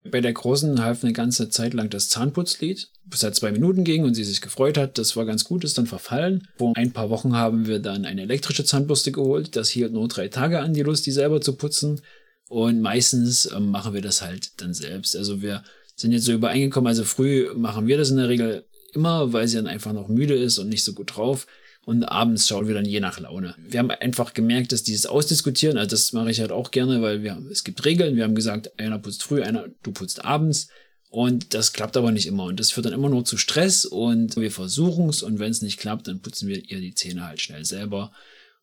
Bei 0.04 0.20
der 0.20 0.32
Großen 0.32 0.82
half 0.82 1.02
eine 1.02 1.12
ganze 1.12 1.50
Zeit 1.50 1.74
lang 1.74 1.90
das 1.90 2.08
Zahnputzlied, 2.08 2.88
bis 3.04 3.22
er 3.22 3.32
zwei 3.32 3.52
Minuten 3.52 3.84
ging 3.84 4.04
und 4.04 4.14
sie 4.14 4.24
sich 4.24 4.40
gefreut 4.40 4.78
hat. 4.78 4.96
Das 4.96 5.16
war 5.16 5.26
ganz 5.26 5.44
gut, 5.44 5.64
ist 5.64 5.76
dann 5.76 5.86
verfallen. 5.86 6.48
Vor 6.56 6.72
ein 6.76 6.92
paar 6.92 7.10
Wochen 7.10 7.34
haben 7.34 7.66
wir 7.66 7.80
dann 7.80 8.04
eine 8.04 8.22
elektrische 8.22 8.64
Zahnbürste 8.64 9.12
geholt. 9.12 9.56
Das 9.56 9.68
hielt 9.68 9.92
nur 9.92 10.08
drei 10.08 10.28
Tage 10.28 10.60
an, 10.60 10.72
die 10.72 10.82
Lust, 10.82 11.06
die 11.06 11.10
selber 11.10 11.40
zu 11.40 11.56
putzen. 11.56 12.00
Und 12.48 12.80
meistens 12.80 13.50
ähm, 13.54 13.70
machen 13.70 13.92
wir 13.92 14.00
das 14.00 14.22
halt 14.22 14.60
dann 14.60 14.72
selbst. 14.72 15.16
Also 15.16 15.42
wir 15.42 15.64
sind 15.96 16.12
jetzt 16.12 16.24
so 16.24 16.32
übereingekommen, 16.32 16.88
also 16.88 17.04
früh 17.04 17.52
machen 17.54 17.86
wir 17.86 17.98
das 17.98 18.10
in 18.10 18.16
der 18.16 18.28
Regel 18.28 18.64
immer, 18.94 19.32
weil 19.32 19.48
sie 19.48 19.56
dann 19.56 19.66
einfach 19.66 19.92
noch 19.92 20.08
müde 20.08 20.34
ist 20.34 20.58
und 20.58 20.68
nicht 20.68 20.84
so 20.84 20.94
gut 20.94 21.16
drauf 21.16 21.46
und 21.88 22.04
abends 22.04 22.46
schauen 22.46 22.68
wir 22.68 22.74
dann 22.74 22.84
je 22.84 23.00
nach 23.00 23.18
Laune. 23.18 23.54
Wir 23.56 23.78
haben 23.78 23.90
einfach 23.90 24.34
gemerkt, 24.34 24.72
dass 24.72 24.82
dieses 24.82 25.06
Ausdiskutieren, 25.06 25.78
also 25.78 25.88
das 25.88 26.12
mache 26.12 26.30
ich 26.30 26.38
halt 26.38 26.52
auch 26.52 26.70
gerne, 26.70 27.00
weil 27.00 27.22
wir, 27.22 27.42
es 27.50 27.64
gibt 27.64 27.82
Regeln. 27.86 28.14
Wir 28.14 28.24
haben 28.24 28.34
gesagt, 28.34 28.78
einer 28.78 28.98
putzt 28.98 29.22
früh, 29.22 29.42
einer, 29.42 29.68
du 29.82 29.92
putzt 29.92 30.22
abends. 30.22 30.68
Und 31.08 31.54
das 31.54 31.72
klappt 31.72 31.96
aber 31.96 32.12
nicht 32.12 32.26
immer. 32.26 32.44
Und 32.44 32.60
das 32.60 32.72
führt 32.72 32.84
dann 32.84 32.92
immer 32.92 33.08
nur 33.08 33.24
zu 33.24 33.38
Stress 33.38 33.86
und 33.86 34.36
wir 34.36 34.50
versuchen 34.50 35.08
es. 35.08 35.22
Und 35.22 35.38
wenn 35.38 35.50
es 35.50 35.62
nicht 35.62 35.78
klappt, 35.78 36.08
dann 36.08 36.20
putzen 36.20 36.46
wir 36.46 36.62
ihr 36.62 36.78
die 36.78 36.92
Zähne 36.92 37.26
halt 37.26 37.40
schnell 37.40 37.64
selber 37.64 38.12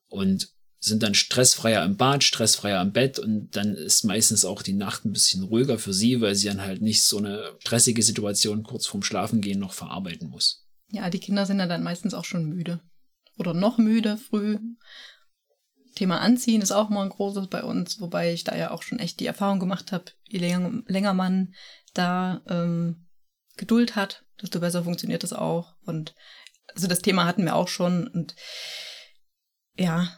und 0.08 0.50
sind 0.80 1.02
dann 1.02 1.16
stressfreier 1.16 1.84
im 1.84 1.98
Bad, 1.98 2.24
stressfreier 2.24 2.80
im 2.80 2.92
Bett. 2.92 3.18
Und 3.18 3.56
dann 3.56 3.74
ist 3.74 4.04
meistens 4.04 4.46
auch 4.46 4.62
die 4.62 4.74
Nacht 4.74 5.04
ein 5.04 5.14
bisschen 5.14 5.42
ruhiger 5.42 5.80
für 5.80 5.94
sie, 5.94 6.22
weil 6.22 6.36
sie 6.36 6.46
dann 6.46 6.62
halt 6.62 6.84
nicht 6.84 7.02
so 7.02 7.18
eine 7.18 7.56
stressige 7.58 8.04
Situation 8.04 8.62
kurz 8.62 8.86
vorm 8.86 9.02
Schlafengehen 9.02 9.60
noch 9.60 9.74
verarbeiten 9.74 10.30
muss. 10.30 10.68
Ja, 10.92 11.10
die 11.10 11.18
Kinder 11.18 11.48
sind 11.48 11.58
dann 11.58 11.82
meistens 11.82 12.14
auch 12.14 12.26
schon 12.26 12.46
müde 12.46 12.82
oder 13.38 13.54
noch 13.54 13.78
müde 13.78 14.18
früh. 14.18 14.60
Thema 15.96 16.20
Anziehen 16.20 16.62
ist 16.62 16.72
auch 16.72 16.90
mal 16.90 17.04
ein 17.04 17.10
großes 17.10 17.48
bei 17.48 17.64
uns, 17.64 18.02
wobei 18.02 18.34
ich 18.34 18.44
da 18.44 18.56
ja 18.56 18.72
auch 18.72 18.84
schon 18.84 19.00
echt 19.00 19.20
die 19.20 19.26
Erfahrung 19.26 19.60
gemacht 19.60 19.92
habe, 19.92 20.06
je 20.24 20.40
länger, 20.40 20.84
länger 20.88 21.14
man 21.14 21.54
da 21.94 22.42
ähm, 22.48 23.08
Geduld 23.56 23.96
hat, 23.96 24.26
desto 24.42 24.60
besser 24.60 24.84
funktioniert 24.84 25.24
das 25.24 25.34
auch. 25.34 25.76
Und 25.86 26.14
also 26.74 26.88
das 26.88 27.00
Thema 27.00 27.26
hatten 27.26 27.46
wir 27.46 27.56
auch 27.56 27.70
schon. 27.70 28.08
Und 28.08 28.36
ja, 29.78 30.10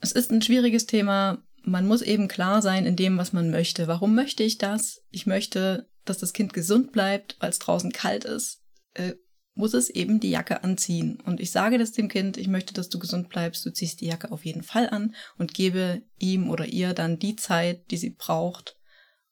es 0.00 0.12
ist 0.12 0.30
ein 0.30 0.42
schwieriges 0.42 0.86
Thema. 0.86 1.42
Man 1.62 1.88
muss 1.88 2.02
eben 2.02 2.28
klar 2.28 2.62
sein 2.62 2.86
in 2.86 2.94
dem, 2.94 3.18
was 3.18 3.32
man 3.32 3.50
möchte. 3.50 3.88
Warum 3.88 4.14
möchte 4.14 4.44
ich 4.44 4.58
das? 4.58 5.02
Ich 5.10 5.26
möchte, 5.26 5.90
dass 6.04 6.18
das 6.18 6.32
Kind 6.32 6.52
gesund 6.52 6.92
bleibt, 6.92 7.36
weil 7.40 7.50
es 7.50 7.58
draußen 7.58 7.90
kalt 7.92 8.24
ist. 8.24 8.62
Äh, 8.94 9.14
muss 9.56 9.74
es 9.74 9.88
eben 9.90 10.20
die 10.20 10.30
Jacke 10.30 10.62
anziehen. 10.62 11.18
Und 11.24 11.40
ich 11.40 11.50
sage 11.50 11.78
das 11.78 11.92
dem 11.92 12.08
Kind, 12.08 12.36
ich 12.36 12.46
möchte, 12.46 12.74
dass 12.74 12.90
du 12.90 12.98
gesund 12.98 13.30
bleibst, 13.30 13.64
du 13.64 13.72
ziehst 13.72 14.00
die 14.00 14.06
Jacke 14.06 14.30
auf 14.30 14.44
jeden 14.44 14.62
Fall 14.62 14.88
an 14.90 15.14
und 15.38 15.54
gebe 15.54 16.02
ihm 16.18 16.50
oder 16.50 16.66
ihr 16.66 16.92
dann 16.92 17.18
die 17.18 17.36
Zeit, 17.36 17.90
die 17.90 17.96
sie 17.96 18.10
braucht, 18.10 18.76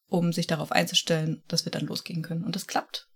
um 0.09 0.33
sich 0.33 0.47
darauf 0.47 0.73
einzustellen, 0.73 1.43
dass 1.47 1.67
wir 1.67 1.73
dann 1.73 1.87
losgehen 1.87 2.23
können. 2.23 2.43
Und 2.43 2.57
das 2.57 2.67
klappt. 2.67 3.09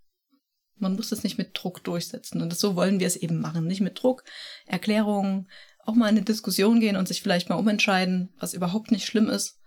Man 0.77 0.95
muss 0.95 1.11
es 1.11 1.25
nicht 1.25 1.39
mit 1.39 1.51
Druck 1.55 1.83
durchsetzen. 1.83 2.43
Und 2.43 2.51
das, 2.51 2.61
so 2.61 2.77
wollen 2.77 3.01
wir 3.01 3.07
es 3.07 3.17
eben 3.17 3.41
machen. 3.41 3.67
Nicht 3.67 3.81
mit 3.81 4.01
Druck, 4.01 4.23
Erklärungen, 4.67 5.49
auch 5.85 5.95
mal 5.95 6.09
in 6.09 6.17
eine 6.17 6.25
Diskussion 6.25 6.79
gehen 6.79 6.97
und 6.97 7.09
sich 7.09 7.23
vielleicht 7.23 7.49
mal 7.49 7.57
umentscheiden, 7.57 8.35
was 8.39 8.53
überhaupt 8.53 8.93
nicht 8.93 9.07
schlimm 9.07 9.31
ist, 9.31 9.58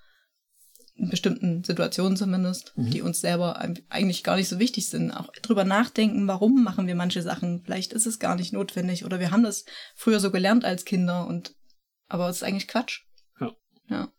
in 1.02 1.10
bestimmten 1.10 1.64
Situationen 1.64 2.16
zumindest, 2.16 2.74
mhm. 2.78 2.92
die 2.92 3.02
uns 3.02 3.22
selber 3.22 3.60
eigentlich 3.90 4.24
gar 4.24 4.36
nicht 4.36 4.48
so 4.48 4.60
wichtig 4.60 4.88
sind. 4.88 5.12
Auch 5.12 5.32
drüber 5.42 5.64
nachdenken, 5.64 6.28
warum 6.28 6.64
machen 6.64 6.88
wir 6.88 6.96
manche 6.96 7.22
Sachen. 7.22 7.62
Vielleicht 7.64 7.92
ist 7.94 8.06
es 8.06 8.20
gar 8.20 8.36
nicht 8.36 8.54
notwendig 8.54 9.04
oder 9.04 9.20
wir 9.20 9.32
haben 9.32 9.44
das 9.44 9.66
früher 9.96 10.20
so 10.20 10.32
gelernt 10.32 10.64
als 10.64 10.86
Kinder 10.86 11.28
und 11.28 11.56
aber 12.08 12.30
es 12.30 12.38
ist 12.38 12.44
eigentlich 12.44 12.68
Quatsch. 12.68 13.02
Ja. 13.40 13.56
Ja. 13.90 14.14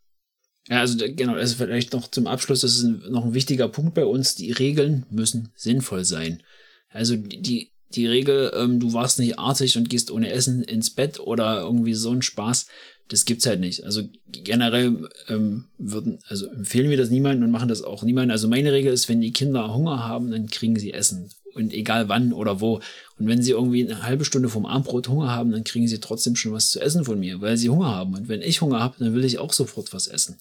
Ja, 0.67 0.79
also 0.79 0.97
genau, 0.97 1.33
also 1.33 1.55
vielleicht 1.55 1.93
noch 1.93 2.09
zum 2.09 2.25
Abschluss, 2.27 2.61
das 2.61 2.77
ist 2.77 2.83
ein, 2.83 3.03
noch 3.09 3.25
ein 3.25 3.33
wichtiger 3.33 3.67
Punkt 3.67 3.93
bei 3.93 4.05
uns. 4.05 4.35
Die 4.35 4.51
Regeln 4.51 5.05
müssen 5.09 5.51
sinnvoll 5.55 6.05
sein. 6.05 6.41
Also 6.89 7.15
die, 7.17 7.73
die 7.89 8.07
Regel, 8.07 8.51
ähm, 8.55 8.79
du 8.79 8.93
warst 8.93 9.19
nicht 9.19 9.39
artig 9.39 9.77
und 9.77 9.89
gehst 9.89 10.09
ohne 10.09 10.31
Essen 10.31 10.63
ins 10.63 10.93
Bett 10.93 11.19
oder 11.19 11.61
irgendwie 11.61 11.93
so 11.93 12.11
ein 12.11 12.21
Spaß, 12.21 12.67
das 13.09 13.25
gibt's 13.25 13.45
halt 13.45 13.59
nicht. 13.59 13.83
Also 13.83 14.03
generell 14.31 15.09
ähm, 15.27 15.65
würden, 15.77 16.19
also 16.27 16.47
empfehlen 16.47 16.89
wir 16.89 16.97
das 16.97 17.09
niemandem 17.09 17.45
und 17.45 17.51
machen 17.51 17.67
das 17.67 17.81
auch 17.81 18.03
niemandem. 18.03 18.31
Also 18.31 18.47
meine 18.47 18.71
Regel 18.71 18.93
ist, 18.93 19.09
wenn 19.09 19.21
die 19.21 19.33
Kinder 19.33 19.73
Hunger 19.73 20.03
haben, 20.03 20.31
dann 20.31 20.47
kriegen 20.47 20.77
sie 20.77 20.93
Essen. 20.93 21.29
Und 21.53 21.71
egal 21.71 22.09
wann 22.09 22.33
oder 22.33 22.61
wo. 22.61 22.81
Und 23.19 23.27
wenn 23.27 23.43
sie 23.43 23.51
irgendwie 23.51 23.83
eine 23.83 24.01
halbe 24.01 24.25
Stunde 24.25 24.49
vom 24.49 24.65
Abendbrot 24.65 25.07
Hunger 25.07 25.29
haben, 25.29 25.51
dann 25.51 25.63
kriegen 25.63 25.87
sie 25.87 25.99
trotzdem 25.99 26.35
schon 26.35 26.53
was 26.53 26.69
zu 26.69 26.79
essen 26.79 27.05
von 27.05 27.19
mir, 27.19 27.41
weil 27.41 27.57
sie 27.57 27.69
Hunger 27.69 27.93
haben. 27.93 28.15
Und 28.15 28.27
wenn 28.27 28.41
ich 28.41 28.61
Hunger 28.61 28.79
habe, 28.79 28.95
dann 28.97 29.13
will 29.13 29.23
ich 29.23 29.37
auch 29.37 29.53
sofort 29.53 29.93
was 29.93 30.07
essen. 30.07 30.39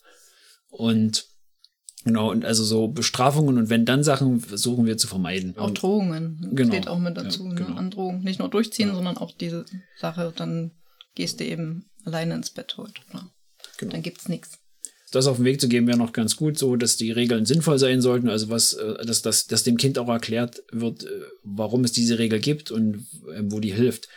Und 0.70 1.26
Genau, 2.04 2.32
und 2.32 2.44
also 2.44 2.64
so 2.64 2.88
Bestrafungen 2.88 3.58
und 3.58 3.70
wenn 3.70 3.84
dann 3.84 4.02
Sachen 4.02 4.40
versuchen 4.40 4.86
wir 4.86 4.98
zu 4.98 5.06
vermeiden. 5.06 5.56
Auch 5.56 5.70
Drohungen 5.70 6.50
genau. 6.52 6.72
steht 6.72 6.88
auch 6.88 6.98
mit 6.98 7.16
dazu. 7.16 7.44
Ja, 7.44 7.50
ne? 7.50 7.54
genau. 7.54 7.70
ne? 7.70 7.76
Androhung. 7.76 8.22
Nicht 8.22 8.40
nur 8.40 8.48
durchziehen, 8.50 8.88
ja. 8.88 8.94
sondern 8.94 9.18
auch 9.18 9.30
diese 9.30 9.66
Sache, 9.96 10.32
dann 10.34 10.72
gehst 11.14 11.38
du 11.38 11.44
eben 11.44 11.84
alleine 12.04 12.34
ins 12.34 12.50
Bett 12.50 12.76
heute. 12.76 13.00
Ne? 13.12 13.28
Genau. 13.78 13.92
Dann 13.92 14.02
gibt's 14.02 14.28
nichts. 14.28 14.58
Das 15.12 15.26
auf 15.26 15.36
den 15.36 15.44
Weg 15.44 15.60
zu 15.60 15.68
geben 15.68 15.86
wäre 15.86 15.98
noch 15.98 16.14
ganz 16.14 16.36
gut, 16.36 16.58
so 16.58 16.74
dass 16.76 16.96
die 16.96 17.10
Regeln 17.10 17.44
sinnvoll 17.44 17.78
sein 17.78 18.00
sollten, 18.00 18.30
also 18.30 18.48
was, 18.48 18.72
äh, 18.72 19.04
dass, 19.04 19.20
dass, 19.20 19.46
dass 19.46 19.62
dem 19.62 19.76
Kind 19.76 19.98
auch 19.98 20.08
erklärt 20.08 20.62
wird, 20.72 21.04
äh, 21.04 21.08
warum 21.44 21.84
es 21.84 21.92
diese 21.92 22.18
Regel 22.18 22.40
gibt 22.40 22.70
und 22.70 23.06
ähm, 23.34 23.52
wo 23.52 23.60
die 23.60 23.74
hilft. 23.74 24.08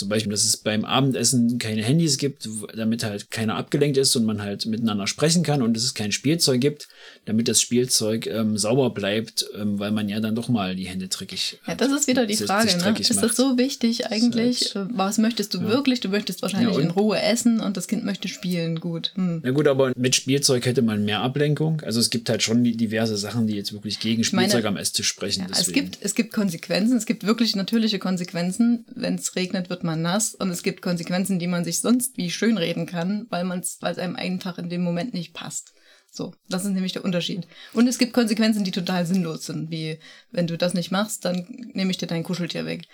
Zum 0.00 0.08
Beispiel, 0.08 0.32
dass 0.32 0.44
es 0.44 0.56
beim 0.56 0.86
Abendessen 0.86 1.58
keine 1.58 1.82
Handys 1.82 2.16
gibt, 2.16 2.48
damit 2.74 3.04
halt 3.04 3.30
keiner 3.30 3.56
abgelenkt 3.56 3.98
ist 3.98 4.16
und 4.16 4.24
man 4.24 4.40
halt 4.40 4.64
miteinander 4.64 5.06
sprechen 5.06 5.42
kann 5.42 5.60
und 5.60 5.76
dass 5.76 5.84
es 5.84 5.92
kein 5.92 6.10
Spielzeug 6.10 6.58
gibt, 6.58 6.88
damit 7.26 7.48
das 7.48 7.60
Spielzeug 7.60 8.26
ähm, 8.26 8.56
sauber 8.56 8.88
bleibt, 8.88 9.44
ähm, 9.54 9.78
weil 9.78 9.90
man 9.90 10.08
ja 10.08 10.20
dann 10.20 10.34
doch 10.34 10.48
mal 10.48 10.74
die 10.74 10.86
Hände 10.86 11.08
dreckig 11.08 11.58
Ja, 11.66 11.74
das 11.74 11.92
ist 11.92 12.08
wieder 12.08 12.24
die 12.24 12.36
Frage, 12.36 12.74
ne? 12.78 12.94
Ist 12.98 13.14
macht. 13.14 13.24
das 13.24 13.36
so 13.36 13.58
wichtig 13.58 14.06
eigentlich? 14.06 14.74
Halt, 14.74 14.88
Was 14.94 15.18
möchtest 15.18 15.52
du 15.52 15.58
ja. 15.58 15.68
wirklich? 15.68 16.00
Du 16.00 16.08
möchtest 16.08 16.40
wahrscheinlich 16.40 16.76
ja, 16.76 16.82
in 16.82 16.90
Ruhe 16.90 17.20
essen 17.20 17.60
und 17.60 17.76
das 17.76 17.88
Kind 17.88 18.06
möchte 18.06 18.28
spielen. 18.28 18.80
Gut. 18.80 19.12
Hm. 19.16 19.40
Na 19.44 19.50
gut, 19.50 19.68
aber 19.68 19.92
mit 19.96 20.14
Spielzeug 20.14 20.64
hätte 20.64 20.80
man 20.80 21.04
mehr 21.04 21.20
Ablenkung. 21.20 21.82
Also 21.82 22.00
es 22.00 22.08
gibt 22.08 22.30
halt 22.30 22.42
schon 22.42 22.64
diverse 22.64 23.18
Sachen, 23.18 23.46
die 23.46 23.54
jetzt 23.54 23.74
wirklich 23.74 24.00
gegen 24.00 24.24
Spielzeug 24.24 24.64
meine, 24.64 24.68
am 24.68 24.76
Esstisch 24.78 25.08
sprechen. 25.08 25.42
Ja, 25.42 25.58
es, 25.60 25.72
gibt, 25.72 25.98
es 26.00 26.14
gibt 26.14 26.32
Konsequenzen, 26.32 26.96
es 26.96 27.04
gibt 27.04 27.26
wirklich 27.26 27.54
natürliche 27.54 27.98
Konsequenzen. 27.98 28.86
Wenn 28.94 29.16
es 29.16 29.36
regnet, 29.36 29.68
wird 29.68 29.84
man 29.84 29.89
nass. 29.96 30.34
Und 30.34 30.50
es 30.50 30.62
gibt 30.62 30.82
Konsequenzen, 30.82 31.38
die 31.38 31.46
man 31.46 31.64
sich 31.64 31.80
sonst 31.80 32.16
wie 32.16 32.30
schön 32.30 32.58
reden 32.58 32.86
kann, 32.86 33.26
weil 33.30 33.44
man 33.44 33.60
es, 33.60 33.78
weil 33.80 33.92
es 33.92 33.98
einem 33.98 34.16
einfach 34.16 34.58
in 34.58 34.68
dem 34.68 34.82
Moment 34.82 35.14
nicht 35.14 35.34
passt. 35.34 35.72
So, 36.10 36.34
das 36.48 36.64
ist 36.64 36.72
nämlich 36.72 36.92
der 36.92 37.04
Unterschied. 37.04 37.46
Und 37.72 37.86
es 37.86 37.98
gibt 37.98 38.12
Konsequenzen, 38.12 38.64
die 38.64 38.72
total 38.72 39.06
sinnlos 39.06 39.46
sind, 39.46 39.70
wie 39.70 39.98
wenn 40.32 40.48
du 40.48 40.58
das 40.58 40.74
nicht 40.74 40.90
machst, 40.90 41.24
dann 41.24 41.46
nehme 41.72 41.90
ich 41.92 41.98
dir 41.98 42.08
dein 42.08 42.24
Kuscheltier 42.24 42.66
weg. 42.66 42.88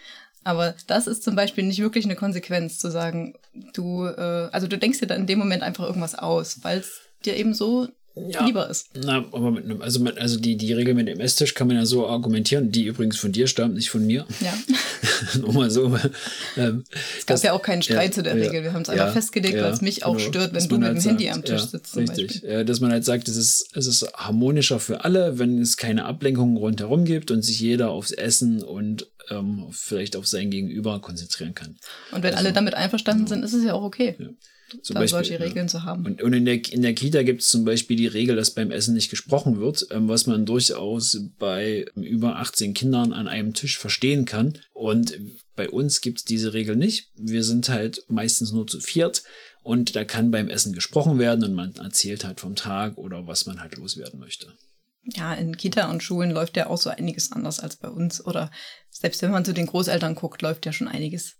Aber 0.45 0.75
das 0.87 1.07
ist 1.07 1.25
zum 1.25 1.35
Beispiel 1.35 1.65
nicht 1.65 1.81
wirklich 1.81 2.05
eine 2.05 2.15
Konsequenz, 2.15 2.79
zu 2.79 2.91
sagen, 2.91 3.35
du, 3.73 4.07
äh, 4.07 4.49
also 4.53 4.69
du 4.69 4.79
denkst 4.79 5.01
dir 5.01 5.07
dann 5.07 5.23
in 5.23 5.27
dem 5.27 5.39
Moment 5.39 5.63
einfach 5.63 5.85
irgendwas 5.85 6.15
aus, 6.15 6.63
weil 6.63 6.79
es 6.79 7.01
dir 7.25 7.37
eben 7.37 7.55
so 7.55 7.89
ja. 8.17 8.45
lieber 8.45 8.69
ist. 8.69 8.89
Na, 8.95 9.19
aber 9.33 9.51
mit 9.51 9.65
einem, 9.65 9.83
also, 9.83 10.01
mit, 10.01 10.19
also 10.19 10.39
die, 10.39 10.57
die 10.57 10.73
Regel 10.73 10.95
mit 10.95 11.09
dem 11.09 11.21
Esstisch 11.21 11.55
kann 11.55 11.67
man 11.67 11.77
ja 11.77 11.85
so 11.85 12.07
argumentieren, 12.07 12.73
die 12.73 12.85
übrigens 12.85 13.19
von 13.19 13.33
dir 13.33 13.47
stammt, 13.47 13.75
nicht 13.75 13.91
von 13.91 14.07
mir. 14.07 14.27
Ja. 14.41 14.55
Nur 15.41 15.53
mal 15.53 15.71
so. 15.71 15.97
Ähm, 16.57 16.85
es 17.19 17.27
gab 17.27 17.35
das, 17.35 17.43
ja 17.43 17.53
auch 17.53 17.63
keinen 17.63 17.83
Streit 17.83 18.11
ja, 18.11 18.13
zu 18.13 18.23
der 18.23 18.35
Regel. 18.35 18.63
Wir 18.63 18.73
haben 18.73 18.83
es 18.83 18.89
einfach 18.89 19.13
festgelegt, 19.13 19.57
weil 19.57 19.73
es 19.73 19.83
mich 19.83 20.05
auch 20.05 20.17
genau, 20.17 20.29
stört, 20.29 20.55
wenn 20.55 20.69
du 20.69 20.79
mit 20.79 20.85
halt 20.85 20.97
dem 20.97 21.01
sagt, 21.01 21.11
Handy 21.11 21.31
am 21.31 21.45
Tisch 21.45 21.63
sitzt. 21.63 21.97
richtig. 21.97 22.43
Dass 22.67 22.81
man 22.81 22.91
halt 22.91 23.05
sagt, 23.05 23.29
es 23.29 23.37
ist, 23.37 23.77
es 23.77 23.87
ist 23.87 24.07
harmonischer 24.15 24.81
für 24.81 25.05
alle, 25.05 25.39
wenn 25.39 25.61
es 25.61 25.77
keine 25.77 26.07
Ablenkungen 26.07 26.57
rundherum 26.57 27.05
gibt 27.05 27.31
und 27.31 27.43
sich 27.43 27.61
jeder 27.61 27.91
aufs 27.91 28.13
Essen 28.13 28.63
und 28.63 29.07
ähm, 29.31 29.67
vielleicht 29.73 30.17
auf 30.17 30.27
sein 30.27 30.51
Gegenüber 30.51 31.01
konzentrieren 31.01 31.55
kann. 31.55 31.77
Und 32.13 32.23
wenn 32.23 32.35
also, 32.35 32.45
alle 32.45 32.53
damit 32.53 32.75
einverstanden 32.75 33.25
genau. 33.25 33.35
sind, 33.35 33.45
ist 33.45 33.53
es 33.53 33.65
ja 33.65 33.75
auch 33.75 33.83
okay. 33.83 34.17
Zum 34.83 34.95
da 34.95 35.01
Beispiel, 35.01 35.09
solche 35.09 35.41
Regeln 35.41 35.67
ja. 35.67 35.71
zu 35.71 35.83
haben. 35.85 36.05
Und, 36.05 36.23
und 36.23 36.33
in, 36.33 36.45
der, 36.45 36.73
in 36.73 36.83
der 36.83 36.95
Kita 36.95 37.23
gibt 37.23 37.43
es 37.43 37.49
zum 37.49 37.65
Beispiel 37.65 37.97
die 37.97 38.09
Regel, 38.09 38.35
dass 38.35 38.51
beim 38.51 38.71
Essen 38.71 38.95
nicht 38.95 39.11
gesprochen 39.11 39.61
wird, 39.61 39.87
ähm, 39.91 40.09
was 40.09 40.27
man 40.27 40.45
durchaus 40.45 41.19
bei 41.39 41.87
über 41.95 42.37
18 42.37 42.75
Kindern 42.75 43.13
an 43.13 43.29
einem 43.29 43.55
Tisch 43.55 43.79
verstehen 43.79 44.25
kann. 44.25 44.59
Und 44.73 45.19
bei 45.55 45.71
uns 45.71 46.01
gibt 46.01 46.19
es 46.19 46.25
diese 46.25 46.53
Regel 46.53 46.77
nicht. 46.77 47.11
Wir 47.17 47.45
sind 47.45 47.69
halt 47.69 48.05
meistens 48.09 48.53
nur 48.53 48.67
zu 48.67 48.81
viert 48.81 49.23
und 49.63 49.97
da 49.97 50.05
kann 50.05 50.31
beim 50.31 50.49
Essen 50.49 50.73
gesprochen 50.73 51.19
werden 51.19 51.45
und 51.45 51.55
man 51.55 51.75
erzählt 51.77 52.25
halt 52.25 52.41
vom 52.41 52.57
Tag 52.57 52.99
oder 52.99 53.27
was 53.27 53.47
man 53.47 53.61
halt 53.61 53.77
loswerden 53.77 54.19
möchte. 54.19 54.53
Ja, 55.15 55.35
in 55.35 55.57
Kita 55.57 55.89
und 55.91 56.03
Schulen 56.03 56.33
läuft 56.33 56.57
ja 56.57 56.67
auch 56.67 56.79
so 56.79 56.91
einiges 56.91 57.31
anders 57.31 57.61
als 57.61 57.77
bei 57.77 57.89
uns. 57.89 58.25
Oder 58.25 58.51
selbst 58.91 59.23
wenn 59.23 59.31
man 59.31 59.45
zu 59.45 59.55
den 59.55 59.67
Großeltern 59.67 60.17
guckt, 60.17 60.43
läuft 60.43 60.67
ja 60.67 60.73
schon 60.73 60.89
einiges 60.89 61.37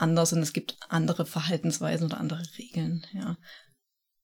anders 0.00 0.32
und 0.32 0.42
es 0.42 0.52
gibt 0.52 0.76
andere 0.88 1.26
Verhaltensweisen 1.26 2.06
oder 2.06 2.18
andere 2.18 2.42
Regeln, 2.58 3.06
ja. 3.12 3.36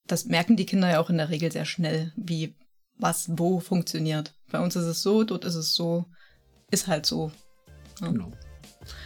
Das 0.07 0.27
merken 0.27 0.57
die 0.57 0.67
Kinder 0.67 0.91
ja 0.91 1.01
auch 1.01 1.09
in 1.09 1.17
der 1.17 1.31
Regel 1.31 1.51
sehr 1.51 1.65
schnell, 1.65 2.13
wie 2.17 2.57
was 2.97 3.27
wo 3.29 3.61
funktioniert. 3.61 4.35
Bei 4.51 4.61
uns 4.61 4.77
ist 4.77 4.85
es 4.85 5.03
so, 5.03 5.25
dort 5.25 5.45
ist 5.45 5.55
es 5.55 5.75
so, 5.75 6.07
ist 6.71 6.87
halt 6.87 7.07
so. 7.07 7.33
Ja. 8.01 8.09
Genau. 8.09 8.31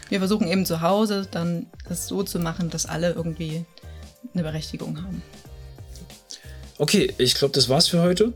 Wir 0.08 0.18
versuchen 0.18 0.48
eben 0.48 0.66
zu 0.66 0.80
Hause 0.80 1.28
dann 1.30 1.66
es 1.88 2.08
so 2.08 2.22
zu 2.22 2.38
machen, 2.38 2.70
dass 2.70 2.86
alle 2.86 3.12
irgendwie 3.12 3.64
eine 4.34 4.42
Berechtigung 4.42 5.00
haben. 5.02 5.22
Okay, 6.78 7.14
ich 7.18 7.34
glaube, 7.34 7.54
das 7.54 7.68
war's 7.68 7.88
für 7.88 8.02
heute. 8.02 8.32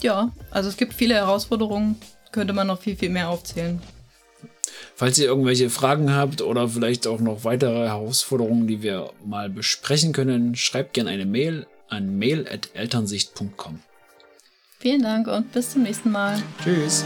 Ja, 0.00 0.32
also 0.50 0.68
es 0.68 0.76
gibt 0.76 0.94
viele 0.94 1.14
Herausforderungen, 1.14 1.96
könnte 2.30 2.52
man 2.52 2.66
noch 2.66 2.80
viel, 2.80 2.96
viel 2.96 3.10
mehr 3.10 3.28
aufzählen. 3.28 3.80
Falls 4.98 5.16
ihr 5.16 5.26
irgendwelche 5.26 5.70
Fragen 5.70 6.12
habt 6.12 6.42
oder 6.42 6.68
vielleicht 6.68 7.06
auch 7.06 7.20
noch 7.20 7.44
weitere 7.44 7.86
Herausforderungen, 7.86 8.66
die 8.66 8.82
wir 8.82 9.10
mal 9.24 9.48
besprechen 9.48 10.12
können, 10.12 10.56
schreibt 10.56 10.94
gerne 10.94 11.10
eine 11.10 11.24
Mail 11.24 11.68
an 11.88 12.18
mail.elternsicht.com. 12.18 13.78
Vielen 14.80 15.02
Dank 15.02 15.28
und 15.28 15.52
bis 15.52 15.70
zum 15.70 15.84
nächsten 15.84 16.10
Mal. 16.10 16.42
Tschüss. 16.64 17.04